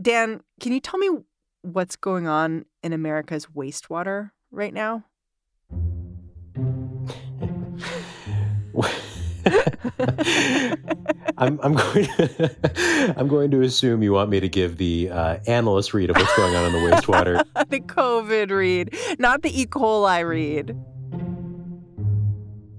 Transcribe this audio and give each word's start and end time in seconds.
Dan, 0.00 0.40
can 0.60 0.72
you 0.72 0.80
tell 0.80 0.98
me 0.98 1.10
what's 1.62 1.96
going 1.96 2.26
on 2.26 2.64
in 2.82 2.94
America's 2.94 3.46
wastewater 3.46 4.30
right 4.50 4.72
now? 4.72 5.04
I'm, 11.38 11.58
I'm 11.62 11.74
going. 11.74 12.06
To, 12.06 13.14
I'm 13.18 13.28
going 13.28 13.50
to 13.50 13.60
assume 13.62 14.02
you 14.02 14.12
want 14.12 14.30
me 14.30 14.40
to 14.40 14.48
give 14.48 14.78
the 14.78 15.10
uh, 15.10 15.38
analyst 15.46 15.92
read 15.92 16.10
of 16.10 16.16
what's 16.16 16.34
going 16.36 16.54
on 16.54 16.66
in 16.66 16.72
the 16.72 16.78
wastewater. 16.78 17.44
the 17.68 17.80
COVID 17.80 18.50
read, 18.50 18.94
not 19.18 19.42
the 19.42 19.60
E. 19.60 19.66
coli 19.66 20.26
read. 20.26 20.76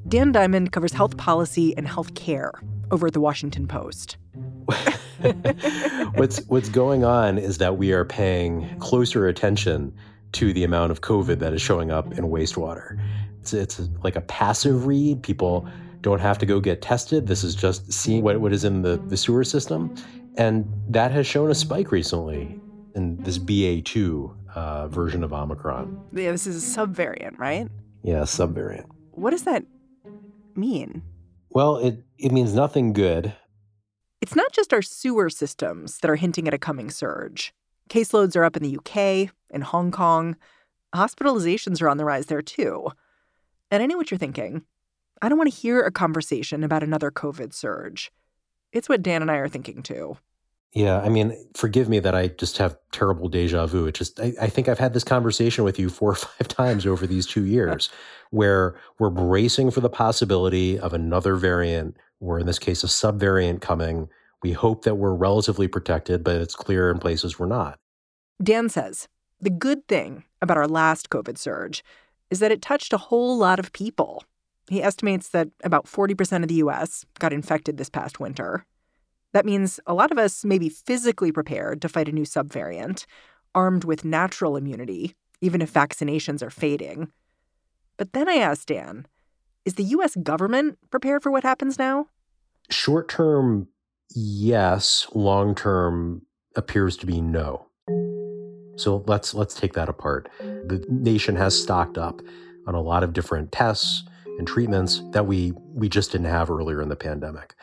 Dan 0.08 0.32
Diamond 0.32 0.72
covers 0.72 0.94
health 0.94 1.18
policy 1.18 1.76
and 1.78 1.88
health 1.88 2.16
care 2.16 2.52
over 2.92 3.08
at 3.08 3.14
the 3.14 3.22
Washington 3.22 3.68
Post. 3.68 4.18
what's 6.16 6.40
what's 6.48 6.70
going 6.70 7.04
on 7.04 7.38
is 7.38 7.58
that 7.60 7.78
we 7.78 7.92
are 7.92 8.06
paying 8.06 8.78
closer 8.80 9.28
attention 9.28 9.94
to 10.34 10.54
the 10.54 10.64
amount 10.64 10.92
of 10.92 11.02
COVID 11.02 11.40
that 11.40 11.54
is 11.54 11.62
showing 11.62 11.92
up 11.92 12.18
in 12.18 12.26
wastewater. 12.26 13.00
It's, 13.42 13.54
it's 13.54 13.82
like 14.04 14.16
a 14.16 14.22
passive 14.22 14.86
read. 14.86 15.22
People 15.24 15.68
don't 16.02 16.20
have 16.20 16.38
to 16.40 16.46
go 16.46 16.60
get 16.60 16.82
tested. 16.82 17.28
This 17.28 17.44
is 17.44 17.56
just 17.56 17.92
seeing 17.92 18.24
what, 18.24 18.40
what 18.40 18.54
is 18.54 18.64
in 18.64 18.82
the, 18.82 18.98
the 19.08 19.18
sewer 19.18 19.44
system. 19.44 19.94
And 20.38 20.66
that 20.90 21.12
has 21.12 21.28
shown 21.28 21.52
a 21.52 21.56
spike 21.56 21.92
recently 21.92 22.60
in 22.96 23.22
this 23.24 23.38
BA2 23.38 24.36
uh, 24.56 24.88
version 24.88 25.24
of 25.24 25.34
Omicron. 25.34 26.02
Yeah, 26.14 26.32
this 26.32 26.48
is 26.48 26.78
a 26.78 26.80
subvariant, 26.80 27.38
right? 27.38 27.68
Yeah, 28.04 28.22
subvariant. 28.22 28.86
What 29.12 29.32
does 29.32 29.44
that 29.44 29.66
mean? 30.56 31.02
Well, 31.52 31.78
it, 31.78 32.04
it 32.18 32.32
means 32.32 32.54
nothing 32.54 32.94
good. 32.94 33.34
It's 34.22 34.36
not 34.36 34.52
just 34.52 34.74
our 34.74 34.82
sewer 34.82 35.30
systems 35.30 36.00
that 36.00 36.10
are 36.10 36.16
hinting 36.16 36.48
at 36.48 36.54
a 36.54 36.58
coming 36.58 36.90
surge. 36.90 37.54
Caseloads 37.90 38.36
are 38.36 38.46
up 38.46 38.56
in 38.56 38.64
the 38.64 38.78
UK, 38.78 39.34
in 39.50 39.62
Hong 39.62 39.92
Kong. 39.92 40.38
Hospitalizations 40.96 41.82
are 41.82 41.90
on 41.90 41.98
the 41.98 42.06
rise 42.06 42.28
there, 42.28 42.42
too. 42.42 42.88
And 43.70 43.84
I 43.84 43.86
know 43.86 43.98
what 43.98 44.12
you're 44.12 44.18
thinking. 44.18 44.64
I 45.22 45.30
don't 45.30 45.38
want 45.38 45.52
to 45.52 45.60
hear 45.60 45.82
a 45.82 45.92
conversation 45.92 46.64
about 46.64 46.84
another 46.84 47.12
COVID 47.12 47.54
surge. 47.54 48.12
It's 48.72 48.90
what 48.90 49.04
Dan 49.04 49.22
and 49.22 49.30
I 49.30 49.36
are 49.36 49.50
thinking 49.50 49.84
too. 49.84 50.18
Yeah, 50.74 51.02
I 51.02 51.10
mean, 51.10 51.36
forgive 51.54 51.90
me 51.90 52.00
that 52.00 52.16
I 52.16 52.28
just 52.30 52.58
have 52.58 52.78
terrible 52.94 53.28
deja 53.28 53.66
vu. 53.66 53.88
It 53.88 53.96
just, 53.96 54.20
I, 54.20 54.34
I, 54.42 54.48
think 54.48 54.70
I've 54.70 54.80
had 54.80 54.94
this 54.94 55.04
conversation 55.04 55.66
with 55.66 55.78
you 55.78 55.90
four 55.90 56.12
or 56.12 56.16
five 56.16 56.48
times 56.48 56.86
over 56.86 57.06
these 57.06 57.28
two 57.28 57.46
years 57.46 57.90
where 58.30 58.76
we're 58.98 59.10
bracing 59.10 59.72
for 59.72 59.82
the 59.82 59.90
possibility 59.90 60.80
of 60.80 60.94
another 60.94 61.36
variant, 61.36 61.98
or 62.22 62.40
in 62.40 62.46
this 62.46 62.60
case, 62.60 62.86
a 62.86 62.88
subvariant 62.88 63.60
coming. 63.62 64.08
We 64.42 64.54
hope 64.54 64.86
that 64.86 64.96
we're 64.96 65.14
relatively 65.14 65.68
protected, 65.68 66.24
but 66.24 66.38
it's 66.38 66.56
clear 66.56 66.90
in 66.90 67.00
places 67.00 67.38
we're 67.38 67.48
not. 67.48 67.78
Dan 68.42 68.70
says 68.70 69.10
the 69.42 69.50
good 69.50 69.88
thing 69.88 70.24
about 70.42 70.58
our 70.58 70.68
last 70.68 71.10
COVID 71.10 71.38
surge 71.38 71.84
is 72.30 72.40
that 72.40 72.52
it 72.52 72.62
touched 72.62 72.94
a 72.94 72.98
whole 72.98 73.38
lot 73.38 73.60
of 73.60 73.74
people 73.74 74.24
he 74.72 74.82
estimates 74.82 75.28
that 75.30 75.50
about 75.66 75.86
40% 75.86 76.44
of 76.44 76.48
the 76.48 76.56
US 76.56 77.06
got 77.20 77.34
infected 77.34 77.78
this 77.78 77.90
past 77.90 78.22
winter. 78.22 78.66
That 79.34 79.46
means 79.46 79.80
a 79.86 79.94
lot 79.94 80.12
of 80.12 80.18
us 80.18 80.44
may 80.44 80.58
be 80.58 80.70
physically 80.70 81.32
prepared 81.32 81.82
to 81.82 81.90
fight 81.90 82.10
a 82.10 82.12
new 82.12 82.24
subvariant, 82.24 83.06
armed 83.56 83.84
with 83.84 84.06
natural 84.06 84.58
immunity, 84.58 85.16
even 85.40 85.62
if 85.62 85.74
vaccinations 85.74 86.42
are 86.42 86.50
fading. 86.50 87.12
But 87.98 88.14
then 88.14 88.28
I 88.28 88.36
asked 88.36 88.68
Dan, 88.68 89.06
is 89.66 89.76
the 89.76 89.84
US 89.84 90.16
government 90.16 90.78
prepared 90.90 91.24
for 91.24 91.32
what 91.32 91.44
happens 91.44 91.78
now? 91.78 92.08
Short 92.70 93.10
term, 93.10 93.68
yes. 94.14 95.08
Long 95.14 95.56
term 95.56 96.24
appears 96.56 96.98
to 96.98 97.06
be 97.06 97.22
no. 97.22 97.68
So 98.78 99.04
let's 99.08 99.34
let's 99.34 99.54
take 99.54 99.74
that 99.74 99.90
apart. 99.90 100.30
The 100.40 100.84
nation 100.90 101.36
has 101.36 101.60
stocked 101.60 101.98
up 101.98 102.22
on 102.66 102.76
a 102.76 102.82
lot 102.82 103.04
of 103.04 103.14
different 103.14 103.52
tests, 103.52 104.04
and 104.38 104.48
treatments 104.48 105.02
that 105.12 105.28
we 105.28 105.54
we 105.74 105.90
just 105.90 106.12
didn't 106.12 106.28
have 106.28 106.50
earlier 106.50 106.82
in 106.82 106.90
the 106.90 106.96
pandemic. 106.96 107.54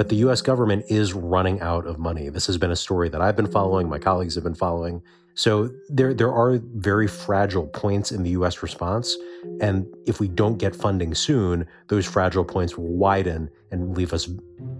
But 0.00 0.08
the 0.08 0.16
US 0.16 0.40
government 0.40 0.86
is 0.88 1.12
running 1.12 1.60
out 1.60 1.84
of 1.84 1.98
money. 1.98 2.30
This 2.30 2.46
has 2.46 2.56
been 2.56 2.70
a 2.70 2.76
story 2.76 3.10
that 3.10 3.20
I've 3.20 3.36
been 3.36 3.46
mm. 3.46 3.52
following, 3.52 3.86
my 3.86 3.98
colleagues 3.98 4.34
have 4.34 4.42
been 4.42 4.54
following. 4.54 5.02
So 5.34 5.68
there 5.90 6.14
there 6.14 6.32
are 6.32 6.58
very 6.76 7.06
fragile 7.06 7.66
points 7.66 8.10
in 8.10 8.22
the 8.22 8.30
US 8.30 8.62
response 8.62 9.14
and 9.60 9.86
if 10.06 10.18
we 10.18 10.26
don't 10.26 10.56
get 10.56 10.74
funding 10.74 11.14
soon, 11.14 11.66
those 11.88 12.06
fragile 12.06 12.46
points 12.46 12.78
will 12.78 12.96
widen 12.96 13.50
and 13.72 13.94
leave 13.94 14.14
us 14.14 14.26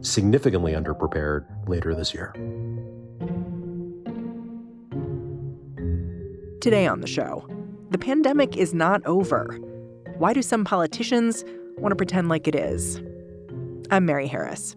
significantly 0.00 0.72
underprepared 0.72 1.44
later 1.68 1.94
this 1.94 2.14
year. 2.14 2.32
Today 6.62 6.86
on 6.86 7.02
the 7.02 7.06
show, 7.06 7.46
the 7.90 7.98
pandemic 7.98 8.56
is 8.56 8.72
not 8.72 9.04
over. 9.04 9.58
Why 10.16 10.32
do 10.32 10.40
some 10.40 10.64
politicians 10.64 11.44
want 11.76 11.92
to 11.92 11.96
pretend 11.96 12.30
like 12.30 12.48
it 12.48 12.54
is? 12.54 13.02
I'm 13.90 14.06
Mary 14.06 14.26
Harris. 14.26 14.76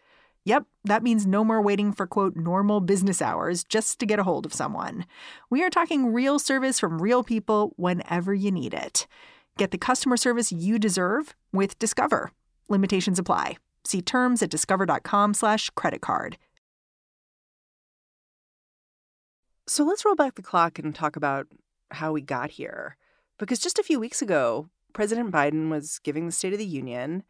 Yep, 0.45 0.65
that 0.85 1.03
means 1.03 1.27
no 1.27 1.43
more 1.43 1.61
waiting 1.61 1.91
for 1.91 2.07
quote 2.07 2.35
normal 2.35 2.81
business 2.81 3.21
hours 3.21 3.63
just 3.63 3.99
to 3.99 4.07
get 4.07 4.19
a 4.19 4.23
hold 4.23 4.45
of 4.45 4.53
someone. 4.53 5.05
We 5.51 5.63
are 5.63 5.69
talking 5.69 6.11
real 6.11 6.39
service 6.39 6.79
from 6.79 7.01
real 7.01 7.23
people 7.23 7.73
whenever 7.75 8.33
you 8.33 8.51
need 8.51 8.73
it. 8.73 9.05
Get 9.57 9.69
the 9.69 9.77
customer 9.77 10.17
service 10.17 10.51
you 10.51 10.79
deserve 10.79 11.35
with 11.53 11.77
Discover. 11.77 12.31
Limitations 12.69 13.19
apply. 13.19 13.57
See 13.83 14.01
terms 14.01 14.41
at 14.41 14.49
discover.com/slash 14.49 15.69
credit 15.71 16.01
card. 16.01 16.37
So 19.67 19.83
let's 19.83 20.03
roll 20.03 20.15
back 20.15 20.35
the 20.35 20.41
clock 20.41 20.79
and 20.79 20.93
talk 20.93 21.15
about 21.15 21.47
how 21.91 22.11
we 22.11 22.21
got 22.21 22.51
here. 22.51 22.97
Because 23.37 23.59
just 23.59 23.79
a 23.79 23.83
few 23.83 23.99
weeks 23.99 24.21
ago, 24.21 24.69
President 24.93 25.31
Biden 25.31 25.69
was 25.69 25.99
giving 25.99 26.25
the 26.25 26.31
State 26.31 26.53
of 26.53 26.59
the 26.59 26.65
Union 26.65 27.23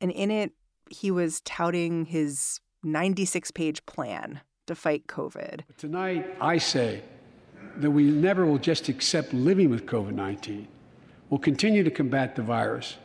and 0.00 0.10
in 0.10 0.30
it, 0.30 0.52
he 0.90 1.10
was 1.10 1.40
touting 1.42 2.06
his 2.06 2.60
96 2.82 3.50
page 3.50 3.84
plan 3.86 4.40
to 4.66 4.74
fight 4.74 5.06
COVID. 5.06 5.62
Tonight, 5.76 6.36
I 6.40 6.58
say 6.58 7.02
that 7.76 7.90
we 7.90 8.04
never 8.04 8.46
will 8.46 8.58
just 8.58 8.88
accept 8.88 9.32
living 9.32 9.70
with 9.70 9.86
COVID 9.86 10.12
19. 10.12 10.68
We'll 11.30 11.40
continue 11.40 11.82
to 11.82 11.90
combat 11.90 12.36
the 12.36 12.42
virus 12.42 12.96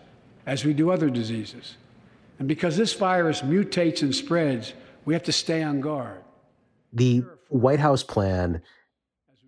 as 0.46 0.66
we 0.66 0.74
do 0.74 0.92
other 0.92 1.10
diseases. 1.10 1.78
And 2.38 2.48
because 2.48 2.78
this 2.78 2.94
virus 2.94 3.42
mutates 3.42 4.02
and 4.02 4.14
spreads, 4.14 4.74
we 5.06 5.14
have 5.14 5.24
to 5.24 5.32
stay 5.32 5.64
on 5.64 5.82
guard. 5.82 6.22
The 6.94 7.24
White 7.50 7.80
House 7.80 8.04
plan 8.04 8.62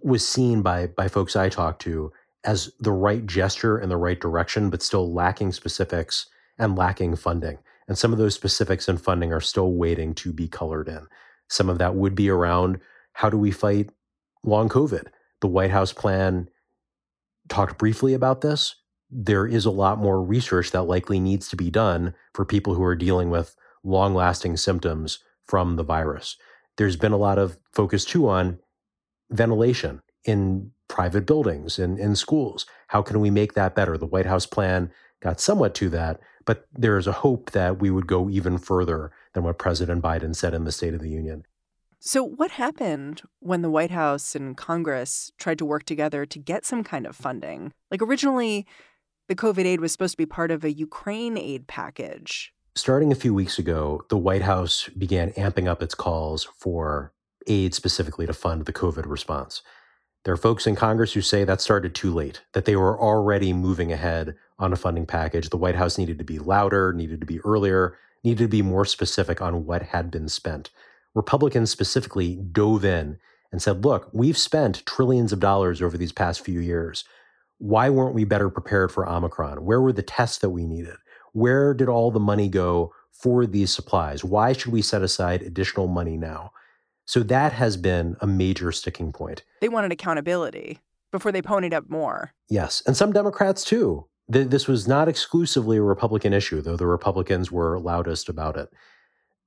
was 0.04 0.28
seen 0.28 0.62
by, 0.62 0.88
by 0.88 1.08
folks 1.08 1.36
I 1.36 1.50
talked 1.50 1.82
to 1.84 2.12
as 2.44 2.72
the 2.80 2.92
right 2.92 3.26
gesture 3.26 3.80
in 3.80 3.90
the 3.90 3.98
right 3.98 4.20
direction, 4.20 4.70
but 4.70 4.82
still 4.82 5.14
lacking 5.14 5.52
specifics 5.52 6.28
and 6.58 6.76
lacking 6.76 7.16
funding. 7.16 7.60
And 7.92 7.98
some 7.98 8.14
of 8.14 8.20
those 8.20 8.34
specifics 8.34 8.88
and 8.88 9.02
funding 9.02 9.34
are 9.34 9.42
still 9.42 9.74
waiting 9.74 10.14
to 10.14 10.32
be 10.32 10.48
colored 10.48 10.88
in. 10.88 11.08
Some 11.50 11.68
of 11.68 11.78
that 11.80 11.94
would 11.94 12.16
be 12.16 12.30
around 12.30 12.80
how 13.12 13.30
do 13.30 13.38
we 13.38 13.52
fight 13.52 13.90
long 14.46 14.70
COVID? 14.70 15.08
The 15.42 15.50
White 15.50 15.72
House 15.72 15.92
plan 15.92 16.48
talked 17.50 17.78
briefly 17.78 18.14
about 18.14 18.40
this. 18.40 18.76
There 19.10 19.46
is 19.46 19.66
a 19.66 19.72
lot 19.72 19.98
more 19.98 20.24
research 20.24 20.72
that 20.72 20.84
likely 20.84 21.20
needs 21.20 21.50
to 21.50 21.58
be 21.58 21.70
done 21.70 22.14
for 22.34 22.46
people 22.46 22.76
who 22.76 22.84
are 22.86 22.96
dealing 22.96 23.30
with 23.30 23.58
long 23.84 24.16
lasting 24.16 24.56
symptoms 24.56 25.20
from 25.46 25.76
the 25.76 25.84
virus. 25.84 26.38
there's 26.78 26.96
been 26.96 27.12
a 27.12 27.18
lot 27.18 27.38
of 27.38 27.58
focus 27.74 28.06
too 28.06 28.30
on 28.30 28.58
ventilation 29.32 30.02
in 30.24 30.72
private 30.88 31.26
buildings 31.26 31.78
and 31.78 32.00
in 32.00 32.16
schools. 32.16 32.66
How 32.88 33.02
can 33.02 33.20
we 33.20 33.30
make 33.30 33.52
that 33.56 33.76
better? 33.76 33.98
The 33.98 34.06
White 34.06 34.28
House 34.28 34.46
plan 34.46 34.90
got 35.22 35.42
somewhat 35.42 35.76
to 35.76 35.90
that, 35.90 36.22
but 36.46 36.68
there 36.74 36.98
is 36.98 37.08
a 37.08 37.12
hope 37.12 37.52
that 37.52 37.80
we 37.80 37.90
would 37.90 38.08
go 38.08 38.30
even 38.30 38.58
further 38.58 39.12
than 39.34 39.44
what 39.44 39.58
President 39.58 40.02
Biden 40.02 40.36
said 40.36 40.54
in 40.54 40.64
the 40.64 40.72
State 40.72 40.94
of 40.94 41.02
the 41.02 41.10
Union. 41.10 41.46
So, 42.00 42.24
what 42.24 42.52
happened 42.52 43.22
when 43.40 43.62
the 43.62 43.70
White 43.70 43.92
House 43.92 44.36
and 44.36 44.58
Congress 44.58 45.32
tried 45.38 45.60
to 45.60 45.66
work 45.66 45.84
together 45.84 46.26
to 46.26 46.40
get 46.40 46.66
some 46.66 46.84
kind 46.84 47.06
of 47.06 47.16
funding? 47.16 47.74
Like, 47.92 48.02
originally, 48.02 48.66
the 49.28 49.36
COVID 49.36 49.66
aid 49.66 49.80
was 49.82 49.92
supposed 49.92 50.14
to 50.14 50.18
be 50.18 50.26
part 50.26 50.50
of 50.50 50.64
a 50.64 50.72
Ukraine 50.72 51.38
aid 51.38 51.68
package. 51.68 52.54
Starting 52.74 53.12
a 53.12 53.16
few 53.16 53.34
weeks 53.34 53.60
ago, 53.60 54.02
the 54.10 54.18
White 54.18 54.42
House 54.42 54.90
began 54.98 55.32
amping 55.34 55.68
up 55.68 55.84
its 55.84 55.94
calls 55.94 56.48
for 56.58 57.14
aid 57.48 57.76
specifically 57.76 58.26
to 58.26 58.34
fund 58.34 58.66
the 58.66 58.74
COVID 58.74 59.06
response. 59.06 59.62
There 60.24 60.34
are 60.34 60.38
folks 60.38 60.68
in 60.68 60.76
Congress 60.76 61.14
who 61.14 61.22
say 61.22 61.44
that 61.44 61.62
started 61.62 61.96
too 61.96 62.14
late, 62.14 62.42
that 62.54 62.66
they 62.66 62.76
were 62.76 63.00
already 63.00 63.54
moving 63.54 63.92
ahead 63.92 64.36
on 64.60 64.72
a 64.72 64.76
funding 64.76 65.08
package. 65.08 65.50
The 65.50 65.58
White 65.58 65.76
House 65.76 65.98
needed 65.98 66.20
to 66.20 66.24
be 66.24 66.38
louder, 66.38 66.94
needed 66.94 67.20
to 67.22 67.26
be 67.26 67.40
earlier, 67.40 67.98
needed 68.24 68.44
to 68.44 68.48
be 68.48 68.62
more 68.62 68.86
specific 68.86 69.42
on 69.42 69.66
what 69.66 69.82
had 69.82 70.12
been 70.12 70.30
spent. 70.30 70.70
Republicans 71.16 71.72
specifically 71.72 72.36
dove 72.36 72.86
in 72.86 73.18
and 73.52 73.64
said, 73.64 73.84
look, 73.84 74.10
we've 74.14 74.38
spent 74.38 74.86
trillions 74.86 75.34
of 75.34 75.40
dollars 75.40 75.82
over 75.82 75.98
these 75.98 76.12
past 76.12 76.46
few 76.46 76.60
years. 76.60 77.04
Why 77.58 77.90
weren't 77.90 78.14
we 78.14 78.24
better 78.24 78.50
prepared 78.50 78.92
for 78.92 79.10
Omicron? 79.10 79.66
Where 79.66 79.82
were 79.82 79.92
the 79.92 80.04
tests 80.04 80.38
that 80.40 80.52
we 80.52 80.66
needed? 80.66 80.98
Where 81.34 81.74
did 81.74 81.90
all 81.90 82.12
the 82.12 82.20
money 82.20 82.48
go 82.48 82.94
for 83.12 83.48
these 83.48 83.74
supplies? 83.74 84.24
Why 84.24 84.54
should 84.54 84.72
we 84.72 84.84
set 84.84 85.02
aside 85.02 85.42
additional 85.42 85.88
money 85.88 86.16
now? 86.16 86.52
So 87.12 87.24
that 87.24 87.52
has 87.52 87.76
been 87.76 88.16
a 88.22 88.26
major 88.26 88.72
sticking 88.72 89.12
point. 89.12 89.44
They 89.60 89.68
wanted 89.68 89.92
accountability 89.92 90.80
before 91.12 91.34
they 91.34 91.42
ponied 91.42 91.74
up 91.74 91.90
more. 91.90 92.32
Yes. 92.50 92.82
And 92.88 92.96
some 92.96 93.12
Democrats 93.12 93.66
too. 93.66 94.06
This 94.30 94.66
was 94.66 94.88
not 94.88 95.10
exclusively 95.10 95.76
a 95.76 95.82
Republican 95.82 96.32
issue, 96.32 96.62
though 96.62 96.78
the 96.78 96.88
Republicans 96.88 97.52
were 97.52 97.82
loudest 97.82 98.30
about 98.30 98.56
it. 98.56 98.70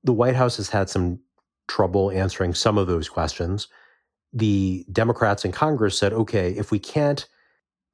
The 0.03 0.13
White 0.13 0.35
House 0.35 0.57
has 0.57 0.69
had 0.69 0.91
some 0.91 1.21
trouble 1.67 2.11
answering 2.11 2.53
some 2.53 2.77
of 2.77 2.85
those 2.85 3.09
questions. 3.09 3.67
The 4.31 4.85
Democrats 4.91 5.43
in 5.43 5.51
Congress 5.51 5.97
said, 5.97 6.13
okay, 6.13 6.51
if 6.51 6.69
we 6.69 6.77
can't 6.77 7.27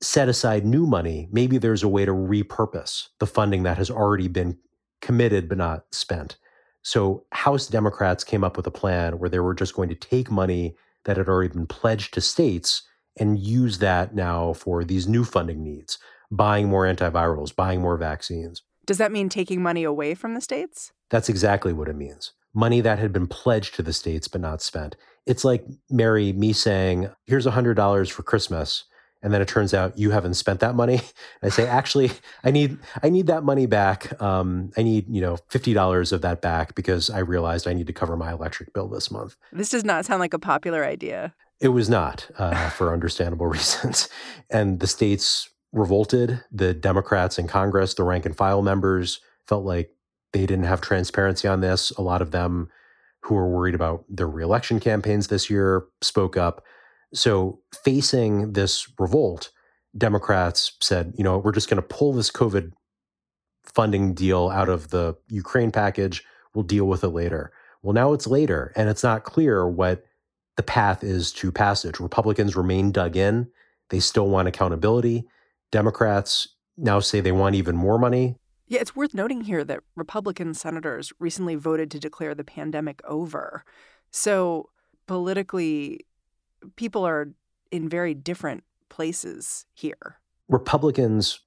set 0.01 0.27
aside 0.27 0.65
new 0.65 0.85
money, 0.85 1.29
maybe 1.31 1.57
there's 1.57 1.83
a 1.83 1.87
way 1.87 2.03
to 2.03 2.11
repurpose 2.11 3.07
the 3.19 3.25
funding 3.25 3.63
that 3.63 3.77
has 3.77 3.89
already 3.89 4.27
been 4.27 4.57
committed 5.01 5.47
but 5.47 5.59
not 5.59 5.85
spent. 5.93 6.35
So 6.83 7.25
House 7.31 7.67
Democrats 7.67 8.23
came 8.23 8.43
up 8.43 8.57
with 8.57 8.67
a 8.67 8.71
plan 8.71 9.19
where 9.19 9.29
they 9.29 9.39
were 9.39 9.53
just 9.53 9.75
going 9.75 9.89
to 9.89 9.95
take 9.95 10.31
money 10.31 10.75
that 11.05 11.17
had 11.17 11.27
already 11.27 11.53
been 11.53 11.67
pledged 11.67 12.13
to 12.13 12.21
states 12.21 12.83
and 13.19 13.39
use 13.39 13.79
that 13.79 14.15
now 14.15 14.53
for 14.53 14.83
these 14.83 15.07
new 15.07 15.23
funding 15.23 15.63
needs, 15.63 15.97
buying 16.31 16.69
more 16.69 16.85
antivirals, 16.85 17.55
buying 17.55 17.81
more 17.81 17.97
vaccines. 17.97 18.61
Does 18.85 18.97
that 18.97 19.11
mean 19.11 19.29
taking 19.29 19.61
money 19.61 19.83
away 19.83 20.15
from 20.15 20.33
the 20.33 20.41
states? 20.41 20.91
That's 21.09 21.29
exactly 21.29 21.73
what 21.73 21.87
it 21.87 21.95
means. 21.95 22.33
Money 22.53 22.81
that 22.81 22.99
had 22.99 23.13
been 23.13 23.27
pledged 23.27 23.75
to 23.75 23.83
the 23.83 23.93
states 23.93 24.27
but 24.27 24.41
not 24.41 24.61
spent. 24.61 24.95
It's 25.25 25.45
like 25.45 25.65
Mary, 25.89 26.33
me 26.33 26.51
saying, 26.51 27.09
here's 27.25 27.45
$100 27.45 28.11
for 28.11 28.23
Christmas 28.23 28.85
and 29.23 29.33
then 29.33 29.41
it 29.41 29.47
turns 29.47 29.73
out 29.73 29.97
you 29.97 30.11
haven't 30.11 30.33
spent 30.33 30.59
that 30.61 30.75
money. 30.75 31.01
I 31.43 31.49
say, 31.49 31.67
actually, 31.67 32.11
I 32.43 32.51
need 32.51 32.77
I 33.03 33.09
need 33.09 33.27
that 33.27 33.43
money 33.43 33.65
back. 33.65 34.19
Um, 34.21 34.71
I 34.77 34.83
need 34.83 35.07
you 35.09 35.21
know 35.21 35.37
fifty 35.49 35.73
dollars 35.73 36.11
of 36.11 36.21
that 36.21 36.41
back 36.41 36.75
because 36.75 37.09
I 37.09 37.19
realized 37.19 37.67
I 37.67 37.73
need 37.73 37.87
to 37.87 37.93
cover 37.93 38.17
my 38.17 38.31
electric 38.31 38.73
bill 38.73 38.87
this 38.87 39.11
month. 39.11 39.35
This 39.51 39.69
does 39.69 39.83
not 39.83 40.05
sound 40.05 40.19
like 40.19 40.33
a 40.33 40.39
popular 40.39 40.83
idea. 40.83 41.33
It 41.59 41.69
was 41.69 41.89
not 41.89 42.29
uh, 42.37 42.69
for 42.69 42.91
understandable 42.91 43.45
reasons, 43.47 44.09
and 44.49 44.79
the 44.79 44.87
states 44.87 45.49
revolted. 45.71 46.43
The 46.51 46.73
Democrats 46.73 47.37
in 47.37 47.47
Congress, 47.47 47.93
the 47.93 48.03
rank 48.03 48.25
and 48.25 48.35
file 48.35 48.61
members, 48.61 49.21
felt 49.47 49.63
like 49.63 49.91
they 50.33 50.45
didn't 50.45 50.65
have 50.65 50.81
transparency 50.81 51.47
on 51.47 51.61
this. 51.61 51.91
A 51.91 52.01
lot 52.01 52.21
of 52.21 52.31
them 52.31 52.69
who 53.23 53.35
were 53.35 53.47
worried 53.47 53.75
about 53.75 54.03
their 54.09 54.27
reelection 54.27 54.79
campaigns 54.79 55.27
this 55.27 55.49
year 55.49 55.85
spoke 56.01 56.37
up. 56.37 56.63
So, 57.13 57.59
facing 57.83 58.53
this 58.53 58.87
revolt, 58.97 59.51
Democrats 59.97 60.73
said, 60.79 61.13
you 61.17 61.23
know, 61.23 61.37
we're 61.37 61.51
just 61.51 61.69
going 61.69 61.81
to 61.81 61.87
pull 61.87 62.13
this 62.13 62.31
COVID 62.31 62.71
funding 63.65 64.13
deal 64.13 64.49
out 64.49 64.69
of 64.69 64.89
the 64.89 65.15
Ukraine 65.29 65.71
package. 65.71 66.23
We'll 66.53 66.63
deal 66.63 66.85
with 66.85 67.03
it 67.03 67.09
later. 67.09 67.51
Well, 67.81 67.93
now 67.93 68.13
it's 68.13 68.27
later, 68.27 68.71
and 68.75 68.89
it's 68.89 69.03
not 69.03 69.23
clear 69.23 69.67
what 69.67 70.05
the 70.55 70.63
path 70.63 71.03
is 71.03 71.31
to 71.33 71.51
passage. 71.51 71.99
Republicans 71.99 72.55
remain 72.55 72.91
dug 72.91 73.15
in. 73.15 73.49
They 73.89 73.99
still 73.99 74.29
want 74.29 74.47
accountability. 74.47 75.25
Democrats 75.71 76.47
now 76.77 76.99
say 76.99 77.19
they 77.19 77.31
want 77.31 77.55
even 77.55 77.75
more 77.75 77.97
money. 77.97 78.35
Yeah, 78.67 78.79
it's 78.79 78.95
worth 78.95 79.13
noting 79.13 79.41
here 79.41 79.65
that 79.65 79.81
Republican 79.95 80.53
senators 80.53 81.11
recently 81.19 81.55
voted 81.55 81.91
to 81.91 81.99
declare 81.99 82.33
the 82.35 82.43
pandemic 82.43 83.01
over. 83.03 83.65
So, 84.11 84.69
politically, 85.07 86.05
people 86.75 87.05
are 87.05 87.33
in 87.71 87.89
very 87.89 88.13
different 88.13 88.63
places 88.89 89.65
here. 89.73 90.17
Republicans 90.49 91.39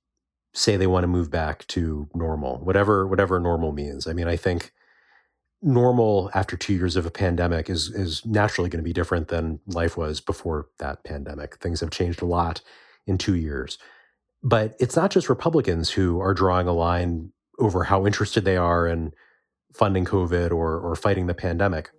say 0.55 0.77
they 0.77 0.87
want 0.87 1.05
to 1.05 1.09
move 1.09 1.31
back 1.31 1.67
to 1.67 2.09
normal, 2.15 2.59
whatever 2.59 3.07
whatever 3.07 3.41
normal 3.41 3.73
means. 3.73 4.07
I 4.07 4.13
mean, 4.13 4.29
I 4.29 4.37
think 4.37 4.73
normal 5.61 6.31
after 6.35 6.57
2 6.57 6.75
years 6.75 6.97
of 6.97 7.07
a 7.07 7.11
pandemic 7.11 7.69
is 7.71 7.91
is 7.91 8.25
naturally 8.25 8.71
going 8.71 8.83
to 8.83 8.89
be 8.89 8.93
different 8.93 9.29
than 9.29 9.61
life 9.67 9.97
was 9.97 10.21
before 10.21 10.69
that 10.79 11.05
pandemic. 11.05 11.57
Things 11.57 11.81
have 11.81 11.91
changed 11.91 12.23
a 12.23 12.27
lot 12.27 12.61
in 13.07 13.19
2 13.19 13.35
years. 13.35 13.79
But 14.43 14.77
it's 14.79 14.97
not 14.97 15.11
just 15.11 15.29
Republicans 15.29 15.91
who 15.91 16.21
are 16.21 16.35
drawing 16.35 16.69
a 16.69 16.73
line 16.73 17.33
over 17.59 17.85
how 17.85 18.07
interested 18.07 18.45
they 18.45 18.57
are 18.57 18.87
in 18.87 19.13
funding 19.73 20.05
COVID 20.05 20.51
or 20.51 20.79
or 20.79 20.95
fighting 20.97 21.27
the 21.27 21.35
pandemic 21.35 21.91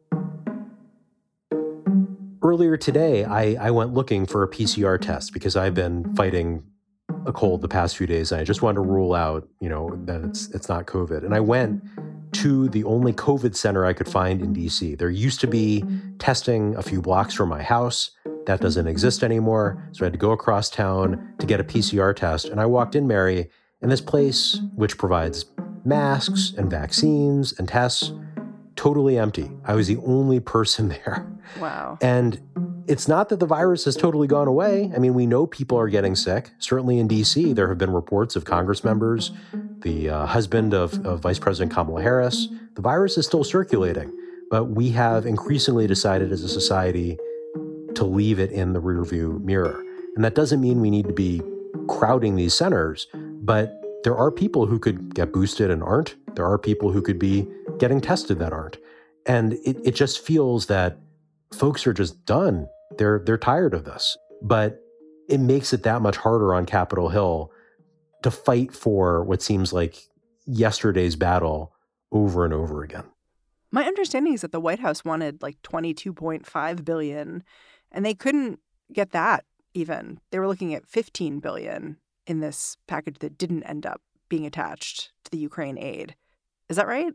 earlier 2.45 2.77
today, 2.77 3.25
I, 3.25 3.55
I 3.67 3.71
went 3.71 3.93
looking 3.93 4.25
for 4.25 4.43
a 4.43 4.47
PCR 4.47 5.01
test 5.01 5.33
because 5.33 5.55
I've 5.55 5.73
been 5.73 6.15
fighting 6.15 6.63
a 7.25 7.33
cold 7.33 7.61
the 7.61 7.67
past 7.67 7.97
few 7.97 8.05
days, 8.05 8.31
and 8.31 8.39
I 8.39 8.43
just 8.43 8.61
wanted 8.61 8.75
to 8.75 8.81
rule 8.81 9.13
out, 9.13 9.47
you 9.59 9.69
know, 9.69 9.99
that 10.05 10.21
it's 10.21 10.49
it's 10.51 10.69
not 10.69 10.85
COVID. 10.85 11.25
And 11.25 11.33
I 11.33 11.39
went 11.39 11.83
to 12.33 12.69
the 12.69 12.83
only 12.83 13.13
COVID 13.13 13.55
center 13.55 13.85
I 13.85 13.93
could 13.93 14.07
find 14.07 14.41
in 14.41 14.53
DC. 14.53 14.97
There 14.97 15.09
used 15.09 15.39
to 15.39 15.47
be 15.47 15.83
testing 16.19 16.75
a 16.75 16.83
few 16.83 17.01
blocks 17.01 17.33
from 17.33 17.49
my 17.49 17.63
house. 17.63 18.11
That 18.45 18.61
doesn't 18.61 18.87
exist 18.87 19.23
anymore. 19.23 19.89
So 19.93 20.03
I 20.03 20.07
had 20.07 20.13
to 20.13 20.19
go 20.19 20.31
across 20.31 20.69
town 20.69 21.33
to 21.39 21.45
get 21.45 21.59
a 21.59 21.63
PCR 21.63 22.15
test. 22.15 22.45
And 22.45 22.59
I 22.59 22.65
walked 22.65 22.95
in, 22.95 23.07
Mary, 23.07 23.49
and 23.81 23.89
this 23.89 24.01
place, 24.01 24.59
which 24.75 24.97
provides 24.97 25.45
masks 25.83 26.53
and 26.57 26.69
vaccines 26.69 27.57
and 27.57 27.67
tests, 27.67 28.11
totally 28.75 29.17
empty. 29.17 29.49
I 29.63 29.73
was 29.73 29.87
the 29.87 29.97
only 29.97 30.39
person 30.39 30.89
there. 31.05 31.34
Wow. 31.59 31.97
And 32.01 32.41
it's 32.87 33.07
not 33.07 33.29
that 33.29 33.39
the 33.39 33.45
virus 33.45 33.85
has 33.85 33.95
totally 33.95 34.27
gone 34.27 34.47
away. 34.47 34.91
I 34.95 34.99
mean, 34.99 35.13
we 35.13 35.25
know 35.25 35.47
people 35.47 35.77
are 35.77 35.89
getting 35.89 36.15
sick. 36.15 36.51
Certainly 36.59 36.99
in 36.99 37.07
DC, 37.07 37.55
there 37.55 37.67
have 37.69 37.77
been 37.77 37.91
reports 37.91 38.35
of 38.35 38.45
Congress 38.45 38.83
members, 38.83 39.31
the 39.81 40.09
uh, 40.09 40.25
husband 40.25 40.73
of, 40.73 41.05
of 41.05 41.21
Vice 41.21 41.39
President 41.39 41.73
Kamala 41.73 42.01
Harris. 42.01 42.47
The 42.75 42.81
virus 42.81 43.17
is 43.17 43.25
still 43.25 43.43
circulating, 43.43 44.11
but 44.49 44.65
we 44.65 44.89
have 44.91 45.25
increasingly 45.25 45.87
decided 45.87 46.31
as 46.31 46.43
a 46.43 46.49
society 46.49 47.17
to 47.95 48.03
leave 48.05 48.39
it 48.39 48.51
in 48.51 48.73
the 48.73 48.81
rearview 48.81 49.41
mirror. 49.43 49.83
And 50.15 50.23
that 50.23 50.35
doesn't 50.35 50.61
mean 50.61 50.81
we 50.81 50.89
need 50.89 51.07
to 51.07 51.13
be 51.13 51.41
crowding 51.87 52.35
these 52.35 52.53
centers, 52.53 53.07
but 53.13 53.81
there 54.03 54.15
are 54.15 54.31
people 54.31 54.65
who 54.65 54.77
could 54.77 55.15
get 55.15 55.33
boosted 55.33 55.71
and 55.71 55.81
aren't. 55.81 56.15
There 56.35 56.45
are 56.45 56.57
people 56.57 56.91
who 56.91 57.01
could 57.01 57.17
be 57.17 57.47
getting 57.79 58.01
tested 58.01 58.39
that 58.39 58.53
aren't. 58.53 58.77
And 59.25 59.53
it, 59.53 59.77
it 59.83 59.95
just 59.95 60.19
feels 60.19 60.67
that 60.67 60.99
folks 61.55 61.87
are 61.87 61.93
just 61.93 62.25
done. 62.25 62.67
They're 62.97 63.21
they're 63.25 63.37
tired 63.37 63.73
of 63.73 63.85
this. 63.85 64.17
But 64.41 64.79
it 65.27 65.39
makes 65.39 65.73
it 65.73 65.83
that 65.83 66.01
much 66.01 66.17
harder 66.17 66.53
on 66.53 66.65
Capitol 66.65 67.09
Hill 67.09 67.51
to 68.23 68.31
fight 68.31 68.73
for 68.73 69.23
what 69.23 69.41
seems 69.41 69.73
like 69.73 69.97
yesterday's 70.45 71.15
battle 71.15 71.73
over 72.11 72.45
and 72.45 72.53
over 72.53 72.83
again. 72.83 73.05
My 73.71 73.85
understanding 73.85 74.33
is 74.33 74.41
that 74.41 74.51
the 74.51 74.59
White 74.59 74.79
House 74.79 75.03
wanted 75.03 75.41
like 75.41 75.61
22.5 75.63 76.85
billion 76.85 77.43
and 77.91 78.05
they 78.05 78.13
couldn't 78.13 78.59
get 78.93 79.11
that 79.11 79.45
even. 79.73 80.19
They 80.31 80.39
were 80.39 80.47
looking 80.47 80.73
at 80.73 80.87
15 80.87 81.39
billion 81.39 81.97
in 82.27 82.39
this 82.39 82.77
package 82.87 83.19
that 83.19 83.37
didn't 83.37 83.63
end 83.63 83.85
up 83.85 84.01
being 84.29 84.45
attached 84.45 85.11
to 85.23 85.31
the 85.31 85.37
Ukraine 85.37 85.77
aid. 85.77 86.15
Is 86.69 86.77
that 86.77 86.87
right? 86.87 87.13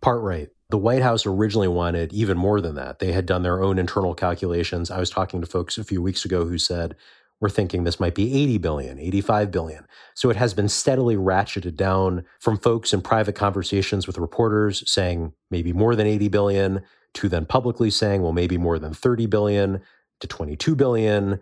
Part 0.00 0.22
right. 0.22 0.48
The 0.70 0.78
White 0.78 1.02
House 1.02 1.24
originally 1.24 1.68
wanted 1.68 2.12
even 2.12 2.36
more 2.36 2.60
than 2.60 2.74
that. 2.74 2.98
They 2.98 3.12
had 3.12 3.26
done 3.26 3.42
their 3.42 3.62
own 3.62 3.78
internal 3.78 4.14
calculations. 4.14 4.90
I 4.90 5.00
was 5.00 5.10
talking 5.10 5.40
to 5.40 5.46
folks 5.46 5.78
a 5.78 5.84
few 5.84 6.02
weeks 6.02 6.24
ago 6.24 6.44
who 6.44 6.58
said, 6.58 6.94
we're 7.40 7.48
thinking 7.48 7.84
this 7.84 8.00
might 8.00 8.14
be 8.14 8.42
80 8.42 8.58
billion, 8.58 8.98
85 8.98 9.50
billion. 9.50 9.86
So 10.14 10.28
it 10.28 10.36
has 10.36 10.54
been 10.54 10.68
steadily 10.68 11.16
ratcheted 11.16 11.76
down 11.76 12.24
from 12.40 12.58
folks 12.58 12.92
in 12.92 13.00
private 13.00 13.34
conversations 13.34 14.06
with 14.06 14.18
reporters 14.18 14.88
saying 14.90 15.32
maybe 15.50 15.72
more 15.72 15.94
than 15.94 16.06
80 16.06 16.28
billion 16.28 16.82
to 17.14 17.28
then 17.28 17.46
publicly 17.46 17.90
saying, 17.90 18.22
well, 18.22 18.32
maybe 18.32 18.58
more 18.58 18.78
than 18.78 18.92
30 18.92 19.26
billion 19.26 19.80
to 20.20 20.26
22 20.26 20.74
billion. 20.74 21.40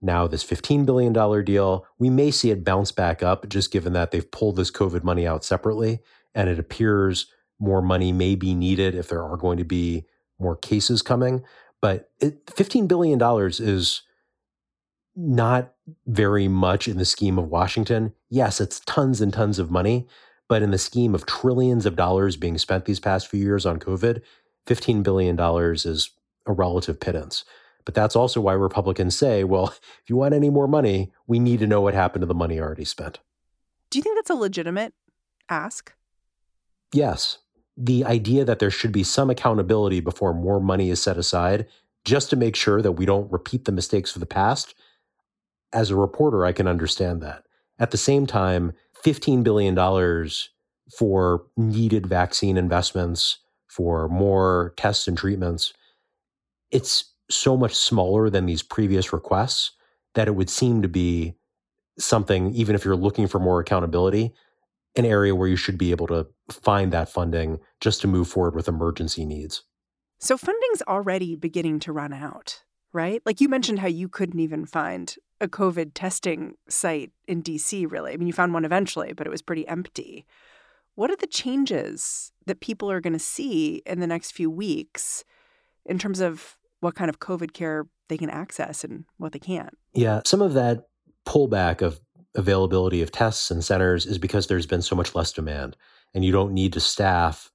Now, 0.00 0.26
this 0.26 0.44
$15 0.44 0.86
billion 0.86 1.12
deal, 1.44 1.86
we 1.98 2.08
may 2.08 2.30
see 2.30 2.50
it 2.50 2.64
bounce 2.64 2.92
back 2.92 3.22
up 3.22 3.48
just 3.48 3.72
given 3.72 3.92
that 3.92 4.10
they've 4.10 4.30
pulled 4.30 4.56
this 4.56 4.70
COVID 4.70 5.02
money 5.02 5.26
out 5.26 5.44
separately. 5.44 6.00
And 6.34 6.48
it 6.48 6.58
appears 6.58 7.26
more 7.62 7.80
money 7.80 8.10
may 8.12 8.34
be 8.34 8.54
needed 8.54 8.94
if 8.94 9.08
there 9.08 9.22
are 9.22 9.36
going 9.36 9.56
to 9.56 9.64
be 9.64 10.04
more 10.40 10.56
cases 10.56 11.00
coming. 11.00 11.44
But 11.80 12.10
it, 12.20 12.44
$15 12.46 12.88
billion 12.88 13.20
is 13.60 14.02
not 15.14 15.72
very 16.06 16.48
much 16.48 16.88
in 16.88 16.98
the 16.98 17.04
scheme 17.04 17.38
of 17.38 17.48
Washington. 17.48 18.14
Yes, 18.28 18.60
it's 18.60 18.80
tons 18.80 19.20
and 19.20 19.32
tons 19.32 19.60
of 19.60 19.70
money, 19.70 20.08
but 20.48 20.62
in 20.62 20.72
the 20.72 20.78
scheme 20.78 21.14
of 21.14 21.24
trillions 21.24 21.86
of 21.86 21.94
dollars 21.94 22.36
being 22.36 22.58
spent 22.58 22.84
these 22.84 23.00
past 23.00 23.28
few 23.28 23.40
years 23.40 23.64
on 23.64 23.78
COVID, 23.78 24.22
$15 24.66 25.02
billion 25.04 25.38
is 25.38 26.10
a 26.46 26.52
relative 26.52 26.98
pittance. 26.98 27.44
But 27.84 27.94
that's 27.94 28.16
also 28.16 28.40
why 28.40 28.54
Republicans 28.54 29.16
say, 29.16 29.44
well, 29.44 29.68
if 30.02 30.02
you 30.08 30.16
want 30.16 30.34
any 30.34 30.50
more 30.50 30.66
money, 30.66 31.12
we 31.28 31.38
need 31.38 31.60
to 31.60 31.66
know 31.68 31.80
what 31.80 31.94
happened 31.94 32.22
to 32.22 32.26
the 32.26 32.34
money 32.34 32.58
already 32.58 32.84
spent. 32.84 33.20
Do 33.90 34.00
you 34.00 34.02
think 34.02 34.16
that's 34.16 34.30
a 34.30 34.34
legitimate 34.34 34.94
ask? 35.48 35.92
Yes. 36.92 37.38
The 37.76 38.04
idea 38.04 38.44
that 38.44 38.58
there 38.58 38.70
should 38.70 38.92
be 38.92 39.04
some 39.04 39.30
accountability 39.30 40.00
before 40.00 40.34
more 40.34 40.60
money 40.60 40.90
is 40.90 41.02
set 41.02 41.16
aside, 41.16 41.66
just 42.04 42.30
to 42.30 42.36
make 42.36 42.56
sure 42.56 42.82
that 42.82 42.92
we 42.92 43.06
don't 43.06 43.30
repeat 43.32 43.64
the 43.64 43.72
mistakes 43.72 44.14
of 44.14 44.20
the 44.20 44.26
past, 44.26 44.74
as 45.72 45.90
a 45.90 45.96
reporter, 45.96 46.44
I 46.44 46.52
can 46.52 46.66
understand 46.66 47.22
that. 47.22 47.44
At 47.78 47.90
the 47.90 47.96
same 47.96 48.26
time, 48.26 48.72
$15 49.04 49.42
billion 49.42 49.74
for 50.96 51.46
needed 51.56 52.06
vaccine 52.06 52.56
investments, 52.56 53.38
for 53.68 54.06
more 54.08 54.74
tests 54.76 55.08
and 55.08 55.16
treatments, 55.16 55.72
it's 56.70 57.12
so 57.30 57.56
much 57.56 57.74
smaller 57.74 58.28
than 58.28 58.44
these 58.44 58.62
previous 58.62 59.12
requests 59.12 59.70
that 60.14 60.28
it 60.28 60.34
would 60.34 60.50
seem 60.50 60.82
to 60.82 60.88
be 60.88 61.34
something, 61.98 62.54
even 62.54 62.74
if 62.74 62.84
you're 62.84 62.96
looking 62.96 63.26
for 63.26 63.38
more 63.38 63.60
accountability, 63.60 64.34
an 64.96 65.04
area 65.04 65.34
where 65.34 65.48
you 65.48 65.56
should 65.56 65.78
be 65.78 65.90
able 65.90 66.06
to 66.06 66.26
find 66.50 66.92
that 66.92 67.08
funding 67.08 67.58
just 67.80 68.00
to 68.02 68.08
move 68.08 68.28
forward 68.28 68.54
with 68.54 68.68
emergency 68.68 69.24
needs. 69.24 69.64
So 70.18 70.36
funding's 70.36 70.82
already 70.86 71.34
beginning 71.34 71.80
to 71.80 71.92
run 71.92 72.12
out, 72.12 72.62
right? 72.92 73.22
Like 73.24 73.40
you 73.40 73.48
mentioned 73.48 73.80
how 73.80 73.88
you 73.88 74.08
couldn't 74.08 74.40
even 74.40 74.66
find 74.66 75.14
a 75.40 75.48
COVID 75.48 75.92
testing 75.94 76.54
site 76.68 77.10
in 77.26 77.42
DC, 77.42 77.90
really. 77.90 78.12
I 78.12 78.16
mean, 78.16 78.28
you 78.28 78.32
found 78.32 78.54
one 78.54 78.64
eventually, 78.64 79.12
but 79.12 79.26
it 79.26 79.30
was 79.30 79.42
pretty 79.42 79.66
empty. 79.66 80.24
What 80.94 81.10
are 81.10 81.16
the 81.16 81.26
changes 81.26 82.32
that 82.46 82.60
people 82.60 82.90
are 82.90 83.00
going 83.00 83.14
to 83.14 83.18
see 83.18 83.82
in 83.86 84.00
the 84.00 84.06
next 84.06 84.32
few 84.32 84.50
weeks 84.50 85.24
in 85.84 85.98
terms 85.98 86.20
of 86.20 86.56
what 86.80 86.94
kind 86.94 87.08
of 87.08 87.18
COVID 87.18 87.52
care 87.52 87.88
they 88.08 88.18
can 88.18 88.30
access 88.30 88.84
and 88.84 89.04
what 89.16 89.32
they 89.32 89.38
can't? 89.38 89.76
Yeah, 89.94 90.20
some 90.24 90.42
of 90.42 90.52
that 90.52 90.86
pullback 91.26 91.82
of 91.82 92.00
availability 92.34 93.02
of 93.02 93.12
tests 93.12 93.50
and 93.50 93.64
centers 93.64 94.06
is 94.06 94.18
because 94.18 94.46
there's 94.46 94.66
been 94.66 94.82
so 94.82 94.96
much 94.96 95.14
less 95.14 95.32
demand 95.32 95.76
and 96.14 96.24
you 96.24 96.32
don't 96.32 96.52
need 96.52 96.72
to 96.72 96.80
staff 96.80 97.50